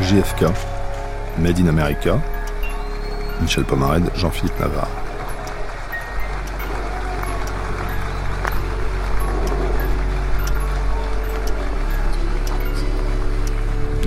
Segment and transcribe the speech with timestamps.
[0.00, 0.52] JFK,
[1.38, 2.20] Made in America,
[3.40, 4.88] Michel Pomarède, Jean-Philippe Navarre.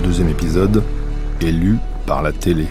[0.02, 0.82] Deuxième épisode,
[1.40, 2.66] élu par la télé.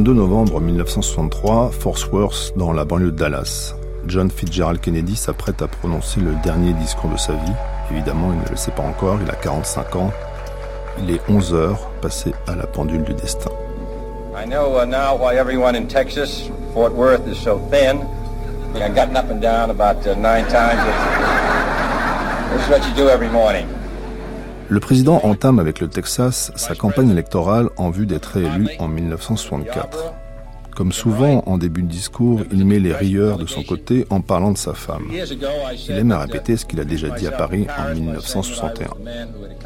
[0.00, 3.74] 22 novembre 1963, Fort Worth, dans la banlieue de Dallas.
[4.06, 7.52] John Fitzgerald Kennedy s'apprête à prononcer le dernier discours de sa vie.
[7.90, 10.10] Évidemment, il ne le sait pas encore, il a 45 ans.
[11.02, 13.50] Il est 11 heures, passé à la pendule du destin.
[14.34, 18.00] I know uh, now why everyone in Texas, Fort Worth, is so thin.
[18.76, 20.80] I've gotten up and down about uh, nine times.
[22.54, 23.68] This is what you do every morning.
[24.70, 30.14] Le président entame avec le Texas sa campagne électorale en vue d'être réélu en 1964.
[30.76, 34.52] Comme souvent en début de discours, il met les rieurs de son côté en parlant
[34.52, 35.10] de sa femme.
[35.10, 38.90] Il aime à répéter ce qu'il a déjà dit à Paris en 1961.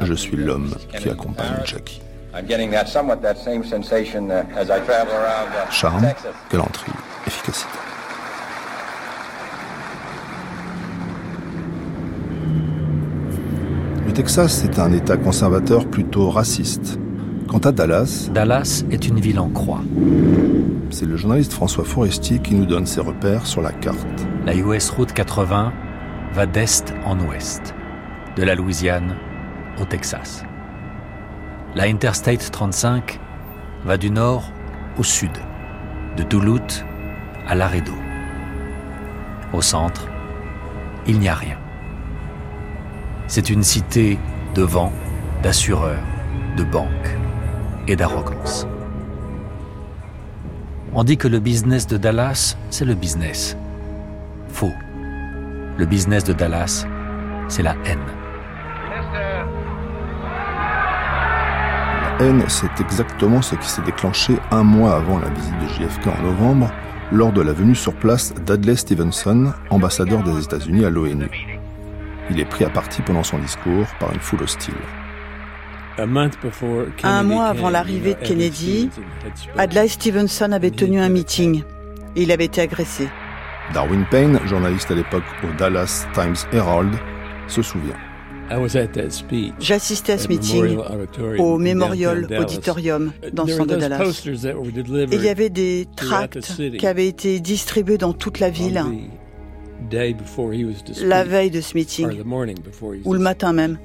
[0.01, 2.01] Je suis l'homme qui accompagne Jackie.
[2.33, 6.33] I'm getting that somewhat that same sensation uh, as I travel around uh, Charme, Texas.
[6.51, 6.91] galanterie,
[7.25, 7.69] efficacité.
[14.04, 16.97] Le Texas est un État conservateur plutôt raciste.
[17.49, 19.81] Quant à Dallas, Dallas est une ville en croix.
[20.89, 24.07] c'est le journaliste François Forestier qui nous donne ses repères sur la carte.
[24.45, 25.73] La US Route 80
[26.33, 27.75] va d'est en ouest,
[28.37, 29.17] de la Louisiane
[29.81, 30.45] au Texas.
[31.75, 33.19] La Interstate 35
[33.83, 34.49] va du nord
[34.97, 35.31] au sud,
[36.15, 36.85] de Duluth
[37.49, 37.91] à Laredo.
[39.51, 40.07] Au centre,
[41.05, 41.57] il n'y a rien.
[43.27, 44.19] C'est une cité
[44.53, 44.93] de vents,
[45.41, 46.03] d'assureurs,
[46.57, 47.17] de banques
[47.87, 48.67] et d'arrogance.
[50.93, 53.57] On dit que le business de Dallas, c'est le business.
[54.49, 54.71] Faux.
[55.77, 56.85] Le business de Dallas,
[57.47, 57.99] c'est la haine.
[62.19, 66.07] La haine, c'est exactement ce qui s'est déclenché un mois avant la visite de JFK
[66.07, 66.71] en novembre,
[67.11, 71.54] lors de la venue sur place d'Adlai Stevenson, ambassadeur des États-Unis à l'ONU.
[72.31, 74.73] Il est pris à partie pendant son discours par une foule hostile.
[77.03, 78.89] Un mois avant l'arrivée de Kennedy,
[79.57, 81.63] Adlai Stevenson avait tenu un meeting
[82.15, 83.07] et il avait été agressé.
[83.73, 86.93] Darwin Payne, journaliste à l'époque au Dallas Times Herald,
[87.47, 87.95] se souvient.
[89.59, 90.77] J'assistais à ce meeting
[91.39, 94.23] au Memorial Auditorium dans le centre de Dallas.
[95.11, 98.83] Et il y avait des tracts qui avaient été distribués dans toute la ville
[101.01, 102.07] la veille de ce meeting,
[103.03, 103.77] ou le matin même.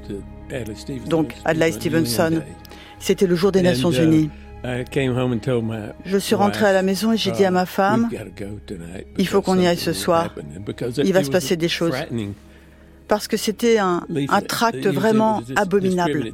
[1.06, 2.42] Donc, Adlai Stevenson,
[2.98, 4.30] c'était le jour des Nations Unies.
[6.04, 8.08] Je suis rentré à la maison et j'ai dit à ma femme,
[9.16, 10.34] il faut qu'on y aille ce soir.
[10.98, 11.94] Il va se passer des choses.
[13.10, 16.32] Parce que c'était un, un tract vraiment abominable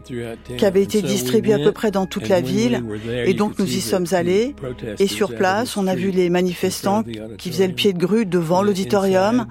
[0.59, 2.85] qui avait été distribué à peu près dans toute la ville.
[3.25, 4.55] Et donc nous y sommes allés.
[4.99, 7.03] Et sur place, on a vu les manifestants
[7.39, 9.47] qui faisaient le pied de grue devant l'auditorium.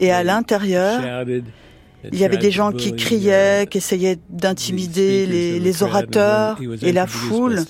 [0.00, 1.00] Et à l'intérieur,
[2.12, 7.06] il y avait des gens qui criaient, qui essayaient d'intimider les, les orateurs et la
[7.06, 7.60] foule.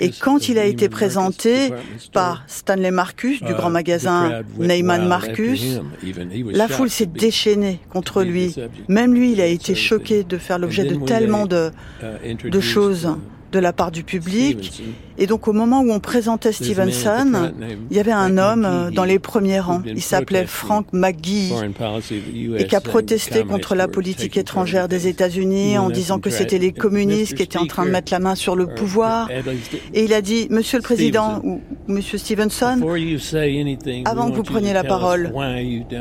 [0.00, 1.72] Et quand il a été présenté
[2.12, 5.80] par Stanley Marcus du grand magasin Neyman Marcus,
[6.52, 8.54] la foule s'est déchaînée contre lui.
[8.88, 11.70] Même lui, il a été choqué de faire l'objet de tellement de,
[12.44, 13.08] de choses
[13.52, 14.82] de la part du public.
[15.18, 17.52] Et donc au moment où on présentait Stevenson,
[17.90, 19.82] il y avait un homme dans les premiers rangs.
[19.86, 21.52] Il s'appelait Frank McGee
[22.58, 26.72] et qui a protesté contre la politique étrangère des États-Unis en disant que c'était les
[26.72, 29.28] communistes qui étaient en train de mettre la main sur le pouvoir.
[29.94, 32.80] Et il a dit, Monsieur le Président ou Monsieur Stevenson,
[34.06, 35.32] avant que vous preniez la parole,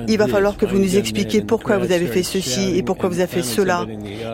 [0.07, 3.19] il va falloir que vous nous expliquiez pourquoi vous avez fait ceci et pourquoi vous
[3.19, 3.85] avez fait cela.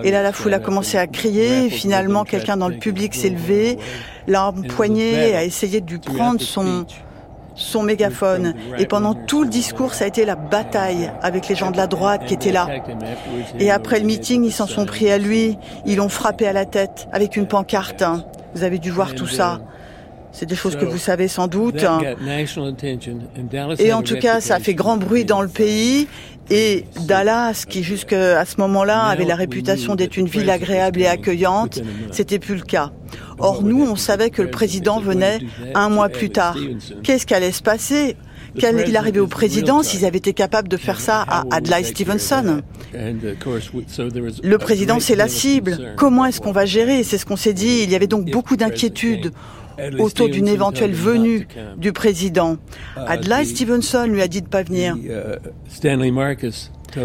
[0.03, 1.65] Et là, la foule a commencé à crier.
[1.65, 3.77] Et finalement, quelqu'un dans le public s'est levé,
[4.27, 6.85] l'a empoigné, a essayé de lui prendre son
[7.57, 8.53] son mégaphone.
[8.77, 11.87] Et pendant tout le discours, ça a été la bataille avec les gens de la
[11.87, 12.67] droite qui étaient là.
[13.59, 15.57] Et après le meeting, ils s'en sont pris à lui.
[15.85, 18.03] Ils l'ont frappé à la tête avec une pancarte.
[18.53, 19.59] Vous avez dû voir tout ça.
[20.37, 21.83] C'est des choses que vous savez sans doute.
[23.79, 26.07] Et en tout cas, ça a fait grand bruit dans le pays.
[26.51, 31.81] Et Dallas, qui jusqu'à ce moment-là avait la réputation d'être une ville agréable et accueillante,
[32.11, 32.91] c'était plus le cas.
[33.39, 35.39] Or, nous, on savait que le président venait
[35.73, 36.55] un mois plus tard.
[37.01, 38.15] Qu'est-ce qui allait se passer?
[38.59, 42.61] Qu'il arrivait au président s'ils avaient été capables de faire ça à Adlai Stevenson?
[42.93, 45.95] Le président, c'est la cible.
[45.97, 47.03] Comment est-ce qu'on va gérer?
[47.03, 47.81] C'est ce qu'on s'est dit.
[47.83, 49.31] Il y avait donc beaucoup d'inquiétudes
[49.99, 51.47] autour d'une éventuelle venue
[51.77, 52.57] du président.
[52.95, 54.95] Adlai Stevenson lui a dit de pas venir.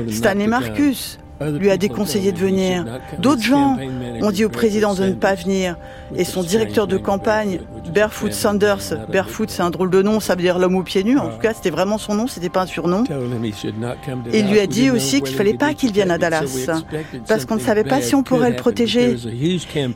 [0.08, 1.18] Stanley Marcus
[1.50, 2.84] lui a déconseillé de venir.
[3.18, 3.78] D'autres gens
[4.20, 5.76] ont dit au président de ne pas venir.
[6.14, 7.60] Et son directeur de campagne,
[7.94, 11.18] Barefoot Sanders, Barefoot c'est un drôle de nom, ça veut dire l'homme aux pieds nus.
[11.18, 13.04] En tout cas, c'était vraiment son nom, c'était pas un surnom.
[14.32, 16.68] Il lui a dit aussi qu'il fallait pas qu'il vienne à Dallas,
[17.26, 19.16] parce qu'on ne savait pas si on pourrait le protéger.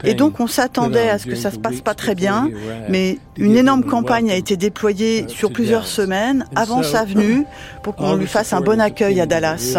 [0.04, 2.48] Et donc, on s'attendait à ce que ça se passe pas très bien,
[2.88, 7.44] mais une énorme campagne a été déployée sur plusieurs semaines avant sa venue
[7.82, 9.76] pour qu'on lui fasse un bon accueil à Dallas.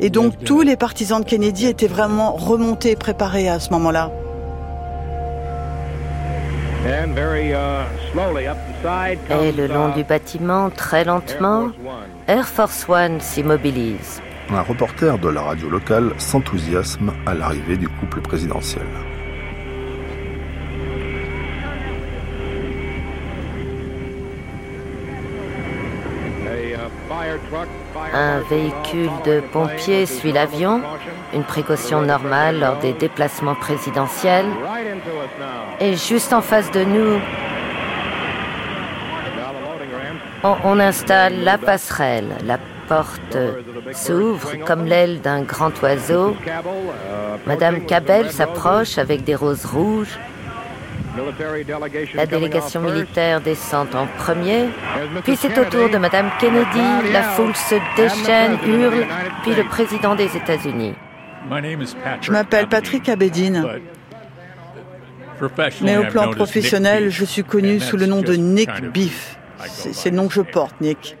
[0.00, 4.12] Et donc, tous les partis partisans de Kennedy étaient vraiment remontés, préparés à ce moment-là.
[9.30, 11.70] Et le long du bâtiment, très lentement,
[12.28, 14.22] Air Force One s'immobilise.
[14.50, 18.86] Un reporter de la radio locale s'enthousiasme à l'arrivée du couple présidentiel.
[28.14, 30.82] Un véhicule de pompiers suit l'avion,
[31.34, 34.46] une précaution normale lors des déplacements présidentiels.
[35.80, 37.20] Et juste en face de nous,
[40.44, 42.36] on, installe la passerelle.
[42.44, 42.58] La
[42.88, 43.36] porte
[43.92, 46.36] s'ouvre comme l'aile d'un grand oiseau.
[47.46, 50.18] Madame Cabell s'approche avec des roses rouges.
[52.14, 54.68] La délégation militaire descend en premier,
[55.24, 59.06] puis c'est au tour de Madame Kennedy, la foule se déchaîne, hurle,
[59.42, 60.94] puis le président des États-Unis.
[62.20, 63.64] Je m'appelle Patrick Abedin.
[65.82, 69.36] Mais au plan professionnel, je suis connu sous le nom de Nick Beef.
[69.66, 71.16] C'est le nom que je porte, Nick.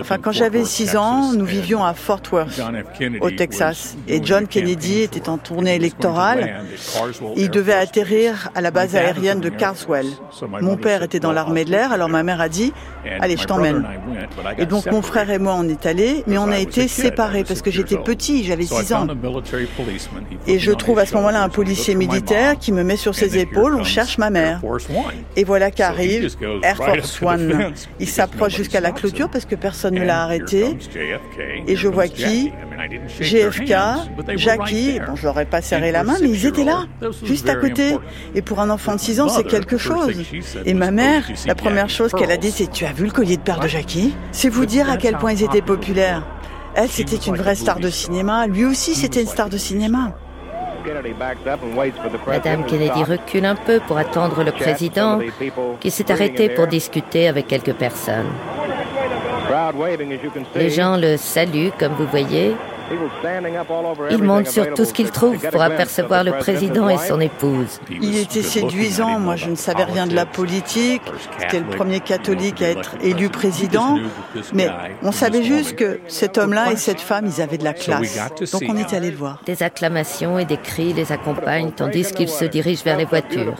[0.00, 2.60] Enfin, quand j'avais 6 ans, nous vivions à Fort Worth,
[3.20, 6.62] au Texas, et John Kennedy était en tournée électorale.
[7.36, 10.06] Il devait atterrir à la base aérienne de Carswell.
[10.60, 12.72] Mon père était dans l'armée de l'air, alors ma mère a dit
[13.20, 13.86] Allez, je t'emmène.
[14.58, 17.62] Et donc mon frère et moi, on est allés, mais on a été séparés parce
[17.62, 19.06] que j'étais petit, j'avais 6 ans.
[20.46, 23.74] Et je trouve à ce moment-là un policier militaire qui me met sur ses épaules,
[23.74, 24.60] on cherche ma mère.
[25.36, 26.28] Et voilà qu'arrive
[26.62, 27.72] Air Force One.
[27.98, 30.76] Il s'approche jusqu'à la clôture parce que personne ne l'a arrêté.
[31.66, 32.52] Et je vois qui
[33.20, 33.74] JFK,
[34.36, 35.00] Jackie.
[35.06, 36.84] Bon, je leur ai pas serré la main, mais ils étaient là,
[37.24, 37.96] juste à côté.
[38.34, 40.14] Et pour un enfant de 6 ans, c'est quelque chose.
[40.66, 43.36] Et ma mère, la première chose qu'elle a dit, c'est Tu as vu le collier
[43.36, 44.14] de perles de Jackie?
[44.32, 46.26] C'est vous dire à quel point ils étaient populaires.
[46.74, 48.46] Elle, c'était une vraie star de cinéma.
[48.46, 50.16] Lui aussi, c'était une star de cinéma.
[52.26, 55.20] Madame Kennedy recule un peu pour attendre le président,
[55.80, 58.30] qui s'est arrêté pour discuter avec quelques personnes.
[60.54, 62.54] Les gens le saluent, comme vous voyez,
[64.10, 67.80] il monte sur tout ce qu'il trouve pour apercevoir le président et son épouse.
[67.90, 69.18] Il était séduisant.
[69.18, 71.02] Moi, je ne savais rien de la politique.
[71.38, 73.98] C'était le premier catholique à être élu président.
[74.52, 74.68] Mais
[75.02, 78.18] on savait juste que cet homme-là et cette femme, ils avaient de la classe.
[78.52, 79.40] Donc on est allé le voir.
[79.46, 83.54] Des acclamations et des cris les accompagnent tandis qu'il se dirige vers les voitures.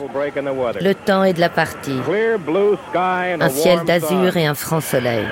[0.81, 1.99] Le temps est de la partie.
[3.39, 5.25] Un ciel d'azur et un franc soleil.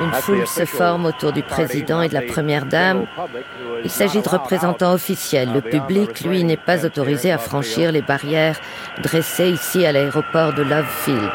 [0.00, 3.06] Une foule se forme autour du président et de la première dame.
[3.82, 5.52] Il s'agit de représentants officiels.
[5.52, 8.60] Le public, lui, n'est pas autorisé à franchir les barrières
[9.02, 11.30] dressées ici à l'aéroport de Love Field.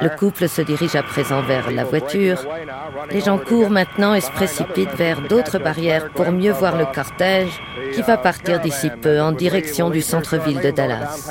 [0.00, 2.38] Le couple se dirige à présent vers la voiture.
[3.10, 7.60] Les gens courent maintenant et se précipitent vers d'autres barrières pour mieux voir le cortège
[7.92, 11.28] qui va partir d'ici peu en direction du centre-ville de Dallas.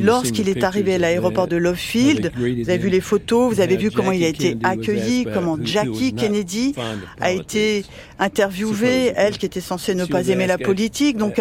[0.00, 3.76] Lorsqu'il est arrivé à l'aéroport de Love Field, vous avez vu les photos, vous avez
[3.76, 6.74] vu comment il a été accueilli, comment Jackie Kennedy
[7.20, 7.84] a été
[8.18, 11.16] interviewée, elle qui était censée ne pas aimer la politique.
[11.16, 11.40] Donc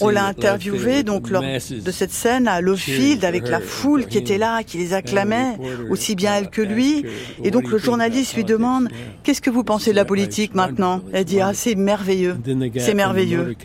[0.00, 4.18] on l'a interviewée donc lors de cette scène à Love Field avec la foule qui
[4.18, 5.56] était là, qui les acclamait,
[5.90, 7.04] aussi bien elle que lui.
[7.44, 8.88] Et donc le journaliste lui demande
[9.22, 11.02] qu'est-ce que vous pensez de la politique maintenant?
[11.12, 12.36] Elle dit ah c'est merveilleux,
[12.78, 13.56] c'est merveilleux.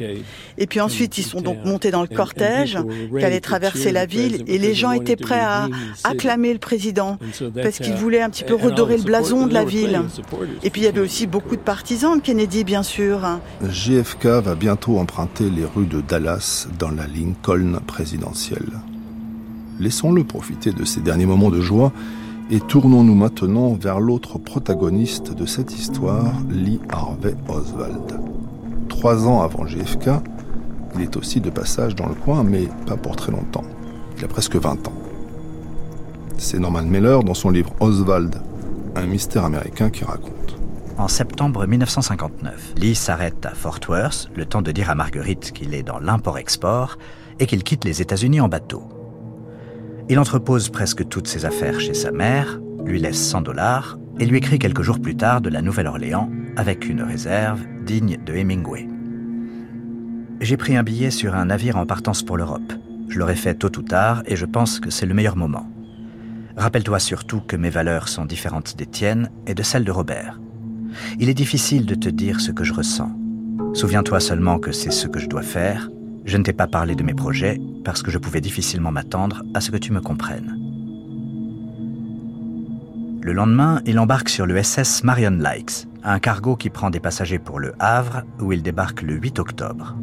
[0.58, 4.44] Et puis ensuite ils sont donc montés dans le cortège qui allait traverser la ville
[4.48, 5.68] et les gens étaient prêts à
[6.04, 7.18] acclamer le président
[7.62, 10.02] parce qu'ils voulaient un petit peu redorer le blason de la ville.
[10.64, 13.22] Et puis il y avait aussi beaucoup de partisans de Kennedy, bien sûr.
[13.68, 18.80] JFK va bientôt emprunter les rues de Dallas dans la Lincoln présidentielle.
[19.80, 21.92] Laissons-le profiter de ces derniers moments de joie
[22.52, 28.20] et tournons-nous maintenant vers l'autre protagoniste de cette histoire, Lee Harvey Oswald.
[28.88, 30.10] Trois ans avant JFK,
[30.96, 33.64] il est aussi de passage dans le coin, mais pas pour très longtemps.
[34.18, 34.94] Il a presque 20 ans.
[36.38, 38.36] C'est Norman Mailer dans son livre Oswald,
[38.96, 40.58] un mystère américain qui raconte.
[40.98, 45.74] En septembre 1959, Lee s'arrête à Fort Worth, le temps de dire à Marguerite qu'il
[45.74, 46.98] est dans l'import-export
[47.40, 48.84] et qu'il quitte les États-Unis en bateau.
[50.08, 54.38] Il entrepose presque toutes ses affaires chez sa mère, lui laisse 100 dollars et lui
[54.38, 58.88] écrit quelques jours plus tard de la Nouvelle-Orléans avec une réserve digne de Hemingway.
[60.42, 62.74] J'ai pris un billet sur un navire en partance pour l'Europe.
[63.08, 65.70] Je l'aurais fait tôt ou tard et je pense que c'est le meilleur moment.
[66.58, 70.40] Rappelle-toi surtout que mes valeurs sont différentes des tiennes et de celles de Robert.
[71.20, 73.12] Il est difficile de te dire ce que je ressens.
[73.74, 75.90] Souviens-toi seulement que c'est ce que je dois faire.
[76.26, 79.62] Je ne t'ai pas parlé de mes projets parce que je pouvais difficilement m'attendre à
[79.62, 80.60] ce que tu me comprennes.
[83.22, 87.40] Le lendemain, il embarque sur le SS Marion Likes, un cargo qui prend des passagers
[87.40, 89.96] pour le Havre où il débarque le 8 octobre.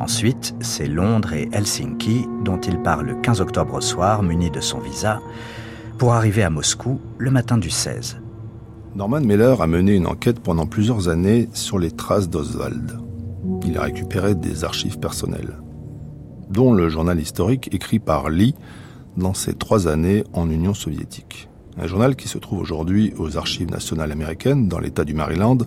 [0.00, 4.80] Ensuite, c'est Londres et Helsinki dont il part le 15 octobre soir muni de son
[4.80, 5.20] visa
[5.98, 8.20] pour arriver à Moscou le matin du 16.
[8.96, 12.98] Norman Mailer a mené une enquête pendant plusieurs années sur les traces d'Oswald.
[13.64, 15.58] Il a récupéré des archives personnelles,
[16.50, 18.54] dont le journal historique écrit par Lee
[19.16, 21.48] dans ses trois années en Union soviétique.
[21.78, 25.58] Un journal qui se trouve aujourd'hui aux archives nationales américaines dans l'État du Maryland,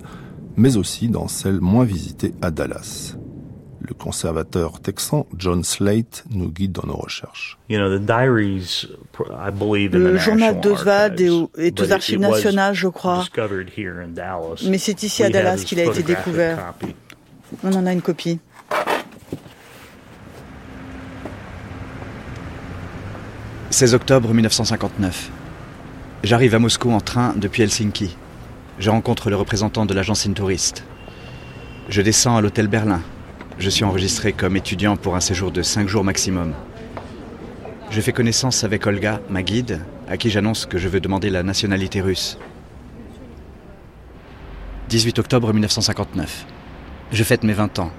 [0.57, 3.17] mais aussi dans celles moins visitées à Dallas
[3.87, 7.57] le conservateur texan John Slate nous guide dans nos recherches.
[7.69, 7.99] Le
[10.17, 11.21] journal d'Oswald
[11.57, 13.25] est aux archives nationales, je crois.
[14.65, 16.73] Mais c'est ici à Dallas qu'il a été découvert.
[17.63, 18.39] On en a une copie.
[23.69, 25.29] «16 octobre 1959.
[26.23, 28.15] J'arrive à Moscou en train depuis Helsinki.
[28.79, 30.83] Je rencontre le représentant de l'agence Intouriste.
[31.89, 33.01] Je descends à l'hôtel Berlin,
[33.59, 36.53] je suis enregistré comme étudiant pour un séjour de 5 jours maximum.
[37.89, 41.41] Je fais connaissance avec Olga, ma guide, à qui j'annonce que je veux demander la
[41.41, 42.37] nationalité russe.
[44.89, 46.45] 18 octobre 1959.
[47.11, 47.91] Je fête mes 20 ans.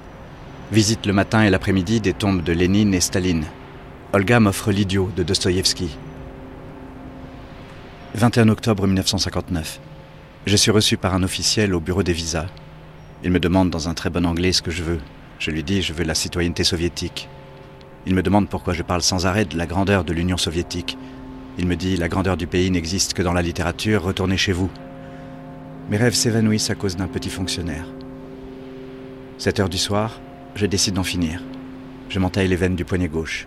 [0.70, 3.46] Visite le matin et l'après-midi des tombes de Lénine et Staline.
[4.12, 5.96] Olga m'offre L'idiot de Dostoïevski.
[8.14, 9.80] 21 octobre 1959.
[10.46, 12.46] Je suis reçu par un officiel au bureau des visas.
[13.24, 15.00] Il me demande dans un très bon anglais ce que je veux.
[15.38, 17.28] Je lui dis, je veux la citoyenneté soviétique.
[18.06, 20.98] Il me demande pourquoi je parle sans arrêt de la grandeur de l'Union soviétique.
[21.58, 24.70] Il me dit, la grandeur du pays n'existe que dans la littérature, retournez chez vous.
[25.90, 27.86] Mes rêves s'évanouissent à cause d'un petit fonctionnaire.
[29.38, 30.20] 7 heures du soir,
[30.54, 31.40] je décide d'en finir.
[32.08, 33.46] Je m'entaille les veines du poignet gauche.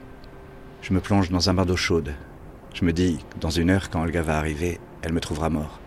[0.81, 2.13] Je me plonge dans un bain d'eau chaude.
[2.73, 5.79] Je me dis, dans une heure, quand Olga va arriver, elle me trouvera mort.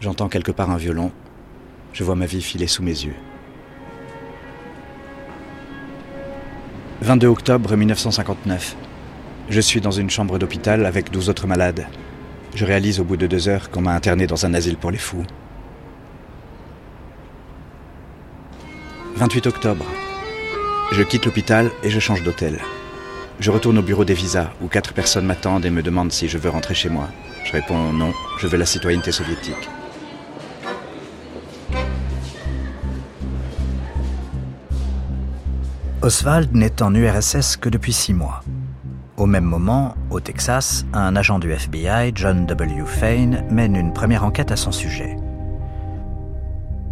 [0.00, 1.12] J'entends quelque part un violon.
[1.94, 3.16] Je vois ma vie filer sous mes yeux.
[7.02, 8.74] 22 octobre 1959.
[9.50, 11.86] Je suis dans une chambre d'hôpital avec 12 autres malades.
[12.54, 14.96] Je réalise au bout de deux heures qu'on m'a interné dans un asile pour les
[14.96, 15.24] fous.
[19.16, 19.84] 28 octobre.
[20.90, 22.60] Je quitte l'hôpital et je change d'hôtel.
[23.40, 26.38] Je retourne au bureau des visas où quatre personnes m'attendent et me demandent si je
[26.38, 27.08] veux rentrer chez moi.
[27.44, 29.68] Je réponds non, je veux la citoyenneté soviétique.
[36.06, 38.44] Oswald n'est en URSS que depuis six mois.
[39.16, 42.84] Au même moment, au Texas, un agent du FBI, John W.
[42.86, 45.16] Fain, mène une première enquête à son sujet.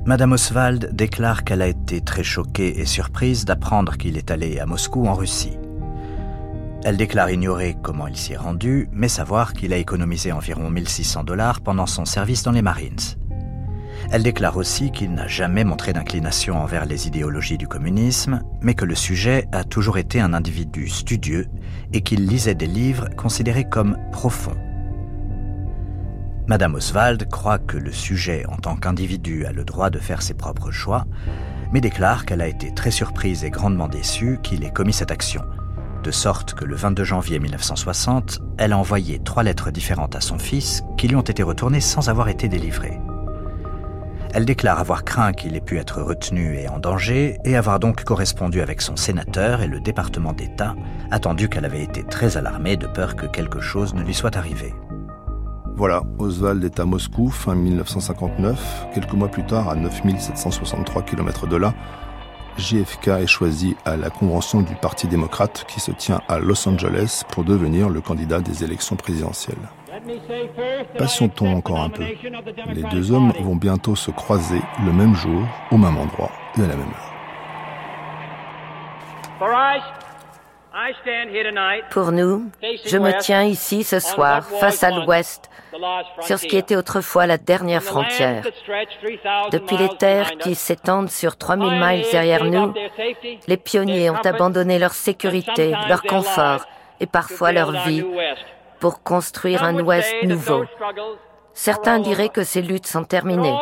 [0.05, 4.67] Madame Oswald déclare qu'elle a été très choquée et surprise d'apprendre qu'il est allé à
[4.67, 5.59] Moscou en Russie.
[6.83, 11.23] Elle déclare ignorer comment il s'y est rendu, mais savoir qu'il a économisé environ 1600
[11.23, 12.97] dollars pendant son service dans les Marines.
[14.11, 18.85] Elle déclare aussi qu'il n'a jamais montré d'inclination envers les idéologies du communisme, mais que
[18.85, 21.47] le sujet a toujours été un individu studieux
[21.93, 24.57] et qu'il lisait des livres considérés comme profonds.
[26.47, 30.35] Madame Oswald croit que le sujet en tant qu'individu a le droit de faire ses
[30.35, 31.07] propres choix,
[31.73, 35.43] mais déclare qu'elle a été très surprise et grandement déçue qu'il ait commis cette action,
[36.03, 40.39] de sorte que le 22 janvier 1960, elle a envoyé trois lettres différentes à son
[40.39, 43.01] fils qui lui ont été retournées sans avoir été délivrées.
[44.35, 48.03] Elle déclare avoir craint qu'il ait pu être retenu et en danger et avoir donc
[48.03, 50.75] correspondu avec son sénateur et le département d'État,
[51.13, 54.75] attendu qu'elle avait été très alarmée de peur que quelque chose ne lui soit arrivé.
[55.77, 58.87] Voilà, Oswald est à Moscou fin 1959.
[58.93, 61.73] Quelques mois plus tard, à 9763 km de là,
[62.59, 67.23] JFK est choisi à la convention du Parti démocrate qui se tient à Los Angeles
[67.31, 69.69] pour devenir le candidat des élections présidentielles.
[70.99, 72.05] Patientons encore un peu.
[72.73, 76.67] Les deux hommes vont bientôt se croiser le même jour, au même endroit et à
[76.67, 77.15] la même heure.
[81.91, 82.51] Pour nous,
[82.85, 85.51] je me tiens ici ce soir, face à l'ouest,
[86.21, 88.45] sur ce qui était autrefois la dernière frontière.
[89.53, 92.73] Depuis les terres qui s'étendent sur 3000 miles derrière nous,
[93.47, 96.65] les pionniers ont abandonné leur sécurité, leur confort
[97.01, 98.05] et parfois leur vie
[98.81, 100.65] pour construire un Ouest nouveau.
[101.53, 103.57] Certains diraient que ces luttes sont terminées,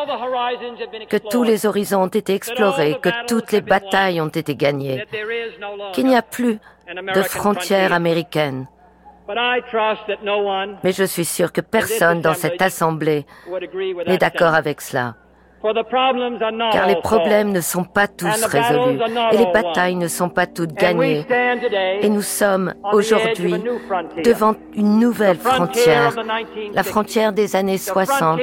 [1.10, 5.04] que tous les horizons ont été explorés, que toutes les batailles ont été gagnées,
[5.92, 8.66] qu'il n'y a plus de frontières américaines.
[10.82, 13.26] Mais je suis sûr que personne dans cette Assemblée
[14.06, 15.14] n'est d'accord avec cela.
[16.72, 18.98] Car les problèmes ne sont pas tous résolus
[19.32, 21.24] et les batailles ne sont pas toutes gagnées.
[22.00, 23.54] Et nous sommes aujourd'hui
[24.24, 26.16] devant une nouvelle frontière,
[26.72, 28.40] la frontière des années 60,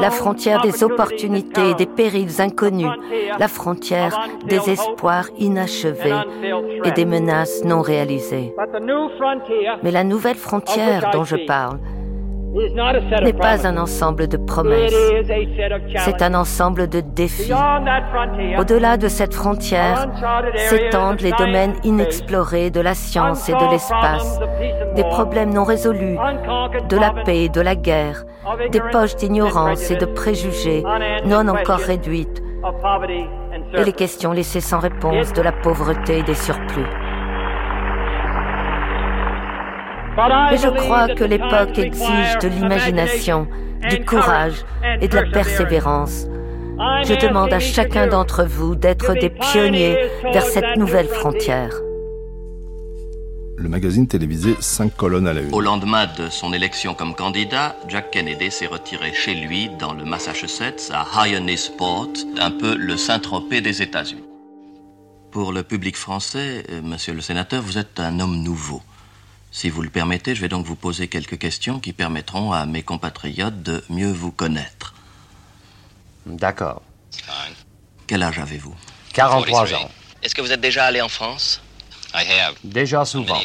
[0.00, 2.90] la frontière des opportunités et des périls inconnus,
[3.38, 6.20] la frontière des espoirs inachevés
[6.84, 8.54] et des menaces non réalisées.
[9.82, 11.78] Mais la nouvelle frontière dont je parle,
[13.22, 14.94] n'est pas un ensemble de promesses,
[15.98, 17.52] c'est un ensemble de défis.
[18.58, 20.06] Au-delà de cette frontière
[20.56, 24.40] s'étendent les domaines inexplorés de la science et de l'espace,
[24.94, 26.18] des problèmes non résolus,
[26.88, 28.24] de la paix et de la guerre,
[28.70, 30.82] des poches d'ignorance et de préjugés
[31.26, 32.42] non encore réduites,
[33.74, 36.86] et les questions laissées sans réponse de la pauvreté et des surplus.
[40.16, 43.46] Mais je crois que l'époque exige de l'imagination,
[43.88, 44.64] du courage
[45.00, 46.26] et de la persévérance.
[47.04, 49.96] Je demande à chacun d'entre vous d'être des pionniers
[50.32, 51.70] vers cette nouvelle frontière.
[53.58, 55.54] Le magazine télévisé 5 colonnes à la une.
[55.54, 60.04] Au lendemain de son élection comme candidat, Jack Kennedy s'est retiré chez lui dans le
[60.04, 64.24] Massachusetts, à Hyannisport, un peu le Saint-Tropez des États-Unis.
[65.30, 68.82] Pour le public français, euh, monsieur le sénateur, vous êtes un homme nouveau.
[69.56, 72.82] Si vous le permettez, je vais donc vous poser quelques questions qui permettront à mes
[72.82, 74.92] compatriotes de mieux vous connaître.
[76.26, 76.82] D'accord.
[78.06, 78.74] Quel âge avez-vous?
[79.14, 79.90] 43 ans.
[80.22, 81.62] Est-ce que vous êtes déjà allé en France?
[82.64, 83.40] Déjà souvent.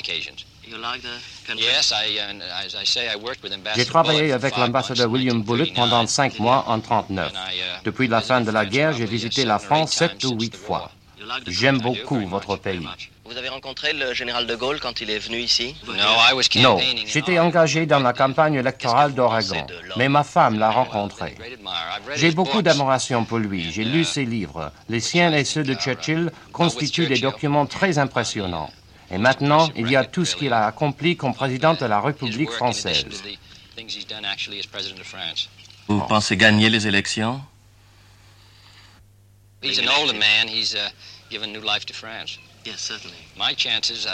[3.78, 7.32] J'ai travaillé avec l'ambassadeur William Bullitt pendant cinq mois en 1939.
[7.32, 10.91] Uh, Depuis la fin de la guerre, j'ai visité la France sept ou huit fois.
[11.48, 12.88] J'aime beaucoup votre pays.
[13.26, 15.76] Vous avez rencontré le général de Gaulle quand il est venu ici?
[16.58, 19.66] Non, j'étais engagé dans la campagne électorale d'Oregon,
[19.98, 21.38] mais ma femme l'a rencontré.
[22.16, 23.72] J'ai beaucoup d'admiration pour lui.
[23.72, 24.72] J'ai lu ses livres.
[24.90, 28.70] Les siens et ceux de Churchill constituent des documents très impressionnants.
[29.12, 32.52] Et maintenant, il y a tout ce qu'il a accompli comme président de la République
[32.52, 33.06] française.
[35.88, 37.42] Vous pensez gagner les élections?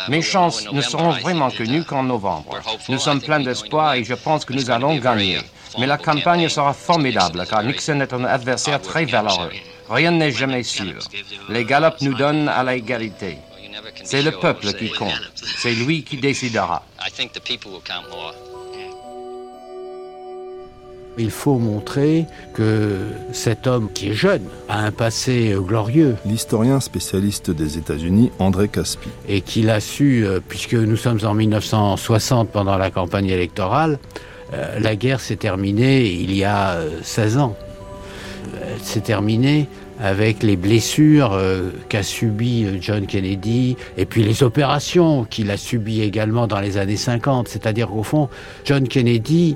[0.10, 2.60] Mes chances ne seront vraiment connues qu'en novembre.
[2.90, 5.40] Nous sommes pleins d'espoir et je pense que nous allons gagner.
[5.78, 9.52] Mais la campagne sera formidable car Nixon est un adversaire très valeureux.
[9.90, 11.00] Rien n'est jamais sûr.
[11.50, 13.38] Les galops nous donnent à l'égalité.
[14.04, 15.32] C'est le peuple qui compte.
[15.58, 16.84] C'est lui qui décidera.
[21.18, 22.98] Il faut montrer que
[23.32, 26.16] cet homme qui est jeune a un passé euh, glorieux.
[26.26, 29.10] L'historien spécialiste des États-Unis, André Caspi.
[29.28, 33.98] Et qu'il a su, euh, puisque nous sommes en 1960 pendant la campagne électorale,
[34.54, 37.56] euh, la guerre s'est terminée il y a 16 ans.
[38.84, 39.68] s'est terminée
[40.00, 45.58] avec les blessures euh, qu'a subies euh, John Kennedy et puis les opérations qu'il a
[45.58, 47.48] subies également dans les années 50.
[47.48, 48.30] C'est-à-dire qu'au fond,
[48.64, 49.56] John Kennedy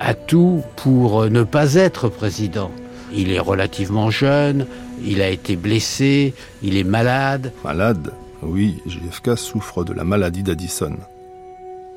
[0.00, 2.70] a tout pour ne pas être président.
[3.12, 4.66] Il est relativement jeune,
[5.04, 7.52] il a été blessé, il est malade.
[7.64, 10.96] Malade Oui, JFK souffre de la maladie d'Addison.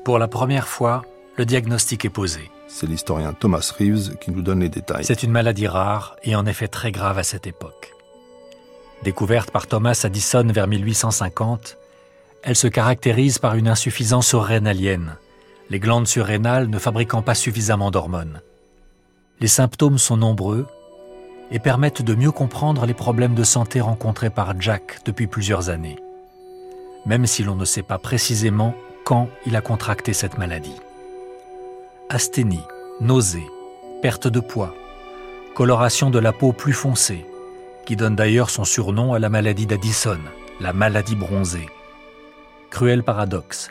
[0.04, 1.02] Pour la première fois,
[1.36, 2.50] le diagnostic est posé.
[2.68, 5.04] C'est l'historien Thomas Reeves qui nous donne les détails.
[5.04, 7.92] C'est une maladie rare et en effet très grave à cette époque.
[9.02, 11.76] Découverte par Thomas Addison vers 1850,
[12.42, 15.16] elle se caractérise par une insuffisance surrénalienne,
[15.70, 18.40] les glandes surrénales ne fabriquant pas suffisamment d'hormones.
[19.40, 20.66] Les symptômes sont nombreux
[21.50, 25.98] et permettent de mieux comprendre les problèmes de santé rencontrés par Jack depuis plusieurs années,
[27.06, 30.76] même si l'on ne sait pas précisément quand il a contracté cette maladie
[32.10, 32.64] asthénie,
[33.00, 33.46] nausée,
[34.02, 34.74] perte de poids,
[35.54, 37.24] coloration de la peau plus foncée,
[37.86, 40.18] qui donne d'ailleurs son surnom à la maladie d'Addison,
[40.58, 41.68] la maladie bronzée.
[42.70, 43.70] Cruel paradoxe,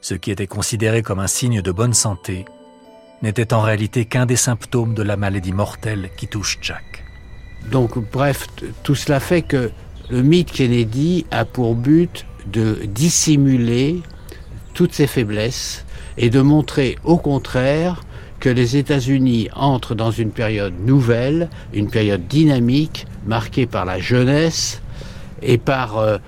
[0.00, 2.44] ce qui était considéré comme un signe de bonne santé
[3.22, 7.04] n'était en réalité qu'un des symptômes de la maladie mortelle qui touche Jack.
[7.70, 8.46] Donc bref,
[8.82, 9.70] tout cela fait que
[10.08, 14.00] le mythe Kennedy a pour but de dissimuler
[14.74, 15.84] toutes ses faiblesses
[16.16, 18.02] et de montrer au contraire
[18.40, 24.80] que les États-Unis entrent dans une période nouvelle, une période dynamique, marquée par la jeunesse
[25.42, 26.18] et par, euh,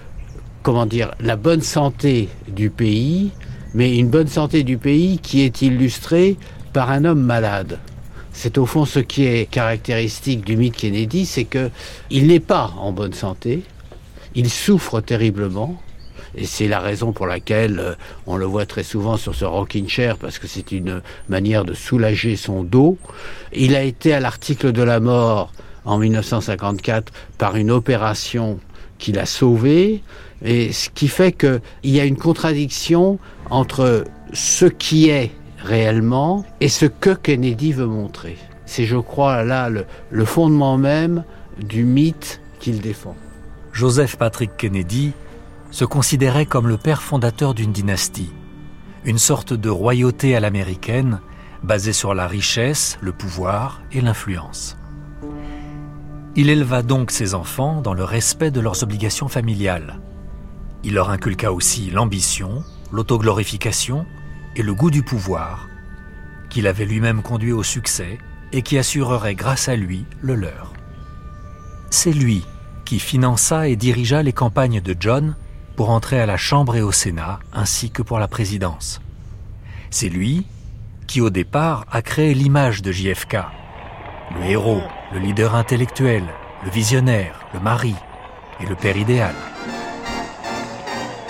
[0.62, 3.30] comment dire, la bonne santé du pays,
[3.74, 6.36] mais une bonne santé du pays qui est illustrée
[6.72, 7.78] par un homme malade.
[8.32, 11.70] C'est au fond ce qui est caractéristique du mythe Kennedy, c'est que
[12.10, 13.62] il n'est pas en bonne santé,
[14.34, 15.80] il souffre terriblement,
[16.36, 17.94] et c'est la raison pour laquelle euh,
[18.26, 21.74] on le voit très souvent sur ce rocking chair, parce que c'est une manière de
[21.74, 22.98] soulager son dos.
[23.52, 25.52] Il a été à l'article de la mort
[25.84, 28.60] en 1954 par une opération
[28.98, 30.02] qui l'a sauvé,
[30.42, 33.18] et ce qui fait qu'il y a une contradiction
[33.50, 38.36] entre ce qui est réellement et ce que Kennedy veut montrer.
[38.66, 41.24] C'est, je crois, là le, le fondement même
[41.58, 43.16] du mythe qu'il défend.
[43.72, 45.12] Joseph Patrick Kennedy
[45.70, 48.32] se considérait comme le père fondateur d'une dynastie,
[49.04, 51.20] une sorte de royauté à l'américaine
[51.62, 54.76] basée sur la richesse, le pouvoir et l'influence.
[56.36, 60.00] Il éleva donc ses enfants dans le respect de leurs obligations familiales.
[60.82, 64.06] Il leur inculqua aussi l'ambition, l'autoglorification
[64.56, 65.68] et le goût du pouvoir,
[66.48, 68.18] qu'il avait lui-même conduit au succès
[68.52, 70.72] et qui assurerait grâce à lui le leur.
[71.90, 72.44] C'est lui
[72.84, 75.36] qui finança et dirigea les campagnes de John
[75.76, 79.00] pour entrer à la Chambre et au Sénat, ainsi que pour la présidence.
[79.90, 80.46] C'est lui
[81.06, 83.38] qui, au départ, a créé l'image de JFK.
[84.36, 86.24] Le héros, le leader intellectuel,
[86.64, 87.94] le visionnaire, le mari
[88.60, 89.34] et le père idéal.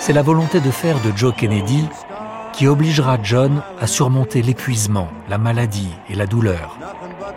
[0.00, 1.86] C'est la volonté de faire de Joe Kennedy
[2.54, 6.78] qui obligera John à surmonter l'épuisement, la maladie et la douleur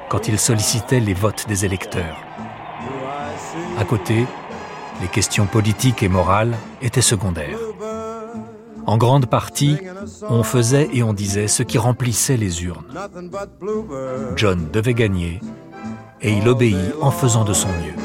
[0.10, 2.18] quand il sollicitait les votes des électeurs.
[3.78, 4.26] À côté,
[5.02, 7.58] les questions politiques et morales étaient secondaires.
[8.86, 9.78] En grande partie,
[10.30, 12.86] on faisait et on disait ce qui remplissait les urnes.
[14.36, 15.42] John devait gagner
[16.22, 18.03] et il obéit en faisant de son mieux.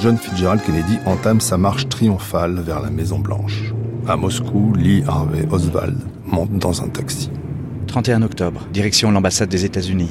[0.00, 3.72] John Fitzgerald Kennedy entame sa marche triomphale vers la Maison Blanche.
[4.06, 7.30] À Moscou, Lee Harvey Oswald monte dans un taxi.
[7.86, 10.10] 31 octobre, direction l'ambassade des États-Unis.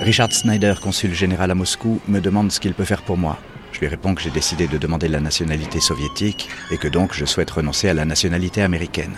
[0.00, 3.38] Richard Snyder, consul général à Moscou, me demande ce qu'il peut faire pour moi.
[3.72, 7.24] Je lui réponds que j'ai décidé de demander la nationalité soviétique et que donc je
[7.24, 9.16] souhaite renoncer à la nationalité américaine.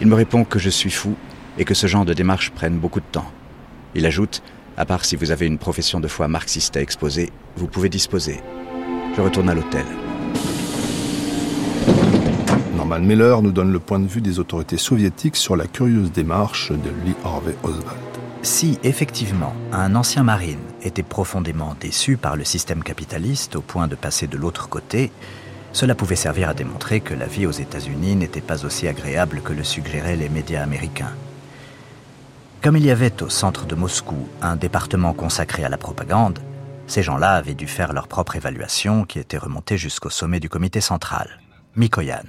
[0.00, 1.16] Il me répond que je suis fou
[1.58, 3.30] et que ce genre de démarche prenne beaucoup de temps.
[3.94, 4.42] Il ajoute,
[4.76, 8.40] à part si vous avez une profession de foi marxiste à exposer, vous pouvez disposer.
[9.16, 9.84] Je retourne à l'hôtel.
[12.76, 16.72] Norman Miller nous donne le point de vue des autorités soviétiques sur la curieuse démarche
[16.72, 17.98] de Lee Harvey Oswald.
[18.42, 23.94] Si effectivement un ancien marine était profondément déçu par le système capitaliste au point de
[23.94, 25.12] passer de l'autre côté,
[25.72, 29.52] cela pouvait servir à démontrer que la vie aux États-Unis n'était pas aussi agréable que
[29.52, 31.12] le suggéraient les médias américains.
[32.62, 36.40] Comme il y avait au centre de Moscou un département consacré à la propagande,
[36.86, 40.80] ces gens-là avaient dû faire leur propre évaluation qui était remontée jusqu'au sommet du comité
[40.80, 41.40] central,
[41.76, 42.24] Mikoyan.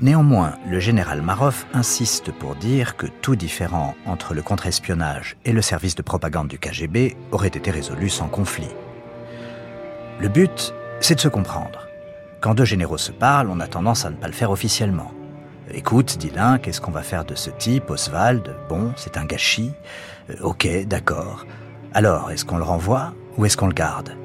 [0.00, 5.62] Néanmoins, le général Marov insiste pour dire que tout différent entre le contre-espionnage et le
[5.62, 8.70] service de propagande du KGB aurait été résolu sans conflit.
[10.18, 11.86] Le but, c'est de se comprendre.
[12.40, 15.12] Quand deux généraux se parlent, on a tendance à ne pas le faire officiellement.
[15.72, 18.54] Écoute, dit l'un, qu'est-ce qu'on va faire de ce type, Oswald?
[18.68, 19.72] Bon, c'est un gâchis.
[20.30, 21.46] Euh, ok, d'accord.
[21.94, 23.14] Alors, est-ce qu'on le renvoie?
[23.36, 24.16] Où est-ce qu'on le garde?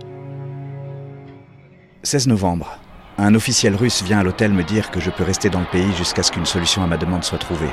[2.04, 2.78] 16 novembre.
[3.18, 5.92] Un officiel russe vient à l'hôtel me dire que je peux rester dans le pays
[5.94, 7.72] jusqu'à ce qu'une solution à ma demande soit trouvée.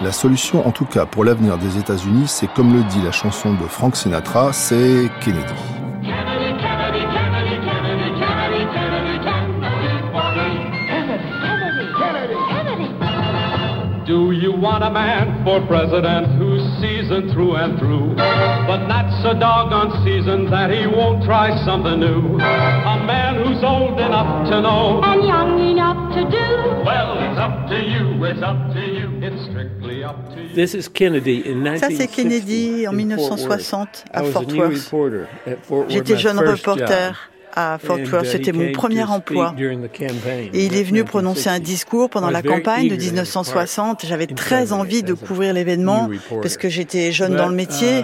[0.00, 3.52] La solution, en tout cas pour l'avenir des États-Unis, c'est comme le dit la chanson
[3.52, 5.54] de Frank Sinatra, c'est Kennedy.
[14.06, 19.38] Do you want a man for president who's seasoned through and through, but not so
[19.38, 22.36] doggone seasoned that he won't try something new?
[22.40, 26.46] A man who's old enough to know and young enough to do.
[26.84, 30.54] Well, it's up to you, it's up to you, it's strictly up to you.
[30.54, 34.92] This is Kennedy in Ça, c'est Kennedy en 1960 à Fort Worth.
[35.88, 38.26] J'étais jeune reporter à Fort Worth.
[38.26, 39.54] C'était mon premier emploi.
[40.52, 44.06] Et il est venu prononcer un discours pendant la campagne de 1960.
[44.06, 46.08] J'avais très envie de couvrir l'événement
[46.42, 48.02] parce que j'étais jeune dans le métier.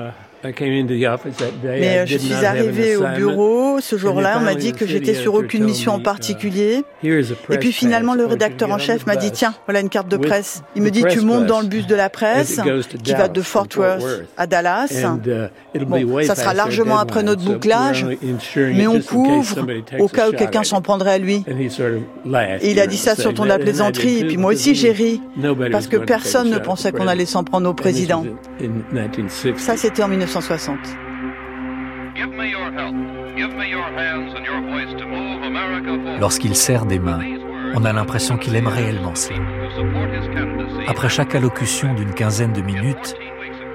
[1.64, 5.34] Mais euh, je suis arrivé au bureau ce jour-là, on m'a dit que j'étais sur
[5.34, 6.82] aucune mission en particulier.
[7.02, 10.62] Et puis finalement, le rédacteur en chef m'a dit, tiens, voilà une carte de presse.
[10.74, 12.60] Il me dit, tu montes dans le bus de la presse
[13.02, 14.02] qui va de Fort Worth
[14.36, 15.04] à Dallas.
[15.86, 18.06] Bon, ça sera largement après notre bouclage,
[18.56, 19.56] mais on couvre
[19.98, 21.44] au cas où quelqu'un s'en prendrait à lui.
[22.60, 24.92] Et il a dit ça sur ton de la plaisanterie, et puis moi aussi j'ai
[24.92, 25.20] ri,
[25.70, 28.24] parce que personne ne pensait qu'on allait s'en prendre au président.
[29.56, 30.35] Ça, c'était en 1960.
[36.18, 37.20] Lorsqu'il serre des mains,
[37.74, 39.38] on a l'impression qu'il aime réellement cela.
[40.88, 43.14] Après chaque allocution d'une quinzaine de minutes,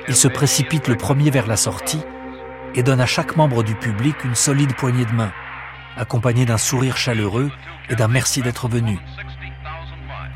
[0.08, 2.02] il se précipite le premier vers la sortie
[2.76, 5.32] et donne à chaque membre du public une solide poignée de main,
[5.97, 7.52] accompagnée d'un sourire chaleureux
[7.89, 8.97] et d'un merci d'être venu.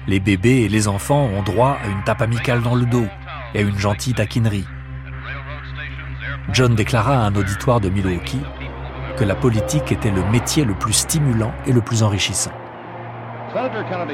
[0.07, 3.07] Les bébés et les enfants ont droit à une tape amicale dans le dos
[3.53, 4.65] et à une gentille taquinerie.
[6.51, 8.41] John déclara à un auditoire de Milwaukee
[9.17, 12.51] que la politique était le métier le plus stimulant et le plus enrichissant.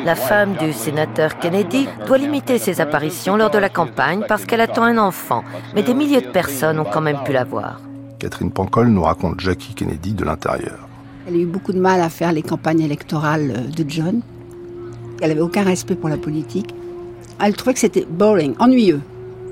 [0.05, 4.61] La femme du sénateur Kennedy doit limiter ses apparitions lors de la campagne parce qu'elle
[4.61, 7.81] attend un enfant, mais des milliers de personnes ont quand même pu la voir.
[8.19, 10.87] Catherine Pancol nous raconte Jackie Kennedy de l'intérieur.
[11.27, 14.21] Elle a eu beaucoup de mal à faire les campagnes électorales de John.
[15.21, 16.73] Elle n'avait aucun respect pour la politique.
[17.39, 19.01] Elle trouvait que c'était boring, ennuyeux.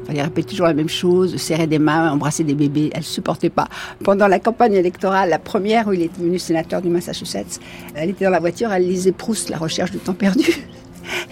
[0.10, 2.90] Elle répétait toujours la même chose, serrer des mains, embrasser des bébés.
[2.94, 3.68] Elle ne supportait pas.
[4.04, 7.60] Pendant la campagne électorale, la première où il est devenu sénateur du Massachusetts,
[7.96, 10.46] elle était dans la voiture, elle lisait Proust, La recherche du temps perdu.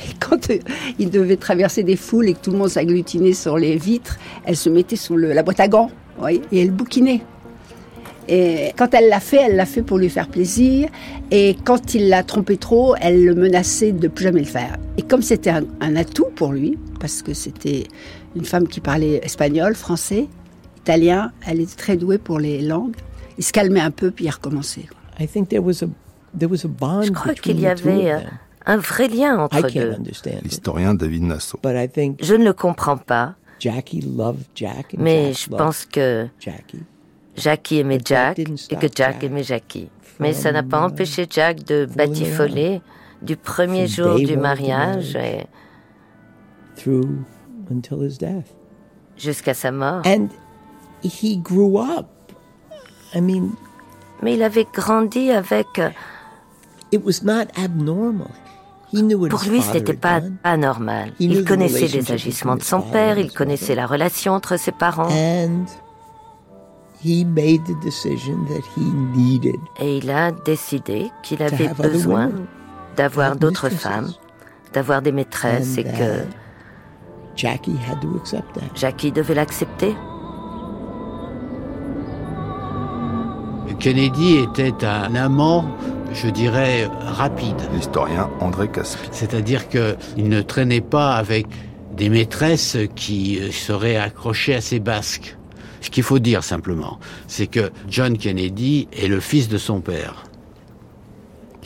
[0.10, 0.58] Et quand euh,
[0.98, 4.56] il devait traverser des foules et que tout le monde s'agglutinait sur les vitres, elle
[4.56, 5.92] se mettait sur la boîte à gants,
[6.30, 7.22] et elle bouquinait.
[8.28, 10.90] Et quand elle l'a fait, elle l'a fait pour lui faire plaisir.
[11.32, 14.78] Et quand il l'a trompé trop, elle le menaçait de plus jamais le faire.
[14.98, 17.86] Et comme c'était un atout pour lui, parce que c'était
[18.36, 20.28] une femme qui parlait espagnol, français,
[20.78, 21.32] italien.
[21.46, 22.96] Elle était très douée pour les langues.
[23.38, 24.86] Il se calmait un peu, puis il recommençait.
[27.04, 28.20] Je crois qu'il y avait euh,
[28.66, 29.96] un vrai lien entre deux.
[30.44, 31.60] L'historien David Nassau.
[32.22, 33.36] Je ne le comprends pas.
[34.98, 36.28] Mais je pense que
[37.36, 39.90] Jackie aimait Jack et que Jack aimait Jackie.
[40.20, 42.82] Mais ça n'a pas empêché Jack de batifoler
[43.22, 45.16] du premier jour du mariage.
[45.16, 45.46] Et
[47.70, 48.54] until his death.
[49.18, 50.06] Jusqu'à sa mort.
[50.06, 50.30] And
[51.04, 52.08] he grew up.
[53.14, 53.56] I mean,
[54.22, 55.80] mais il avait grandi avec.
[55.80, 55.90] Euh,
[56.92, 58.32] it was not abnormal.
[58.92, 61.12] He knew what Pour lui, ce n'était pas anormal.
[61.20, 65.10] Il connaissait les agissements de son père, il connaissait la relation entre ses parents.
[65.12, 65.66] And
[67.04, 72.32] he made the decision that he needed Et il a décidé qu'il avait besoin
[72.96, 74.12] d'avoir d'autres femmes,
[74.74, 76.24] d'avoir des maîtresses et que
[77.38, 78.76] Jackie had to accept that.
[78.76, 79.96] Jackie devait l'accepter.
[83.80, 85.66] Kennedy était un amant,
[86.12, 87.56] je dirais, rapide.
[87.74, 89.08] L'historien André Caspi.
[89.12, 91.46] C'est-à-dire qu'il ne traînait pas avec
[91.96, 95.38] des maîtresses qui seraient accrochées à ses basques.
[95.82, 100.27] Ce qu'il faut dire simplement, c'est que John Kennedy est le fils de son père.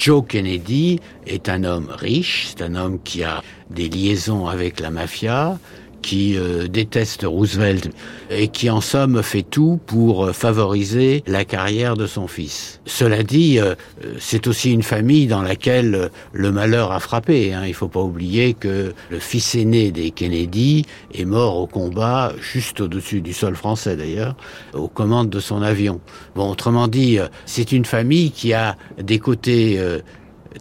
[0.02, 4.90] Joe Kennedy est un homme riche, c'est un homme qui a des liaisons avec la
[4.90, 5.60] mafia,
[6.02, 7.90] qui euh, déteste Roosevelt
[8.30, 12.82] et qui en somme fait tout pour euh, favoriser la carrière de son fils.
[12.86, 13.76] Cela dit, euh,
[14.20, 17.54] c'est aussi une famille dans laquelle le malheur a frappé.
[17.54, 17.62] Hein.
[17.66, 22.34] Il ne faut pas oublier que le fils aîné des Kennedy est mort au combat,
[22.40, 24.36] juste au-dessus du sol français d'ailleurs,
[24.74, 26.02] aux commandes de son avion.
[26.36, 29.80] Bon, autrement dit, c'est une famille qui a des côtés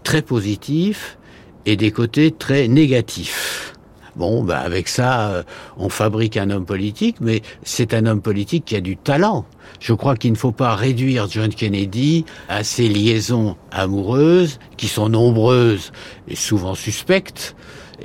[0.04, 1.18] très positifs
[1.66, 3.74] et des côtés très négatifs.
[4.20, 5.42] Bon, ben avec ça, euh,
[5.78, 9.46] on fabrique un homme politique, mais c'est un homme politique qui a du talent.
[9.78, 15.08] Je crois qu'il ne faut pas réduire John Kennedy à ses liaisons amoureuses, qui sont
[15.08, 15.90] nombreuses
[16.28, 17.56] et souvent suspectes.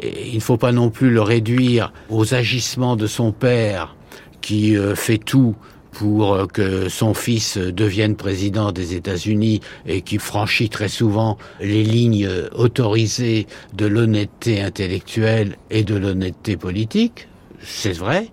[0.01, 3.97] Il ne faut pas non plus le réduire aux agissements de son père,
[4.39, 5.53] qui euh, fait tout
[5.95, 11.83] pour euh, que son fils devienne président des États-Unis et qui franchit très souvent les
[11.83, 17.29] lignes autorisées de l'honnêteté intellectuelle et de l'honnêteté politique.
[17.63, 18.29] C'est vrai.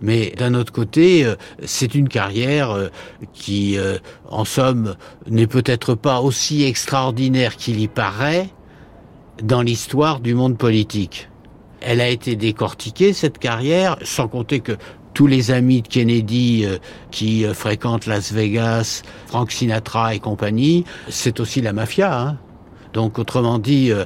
[0.00, 2.88] Mais d'un autre côté, euh, c'est une carrière euh,
[3.34, 3.76] qui,
[4.28, 4.96] en somme,
[5.28, 8.48] n'est peut-être pas aussi extraordinaire qu'il y paraît
[9.42, 11.28] dans l'histoire du monde politique.
[11.80, 14.76] Elle a été décortiquée, cette carrière, sans compter que
[15.14, 16.78] tous les amis de Kennedy euh,
[17.10, 22.20] qui euh, fréquentent Las Vegas, Frank Sinatra et compagnie, c'est aussi la mafia.
[22.20, 22.38] Hein.
[22.92, 24.04] Donc autrement dit, euh,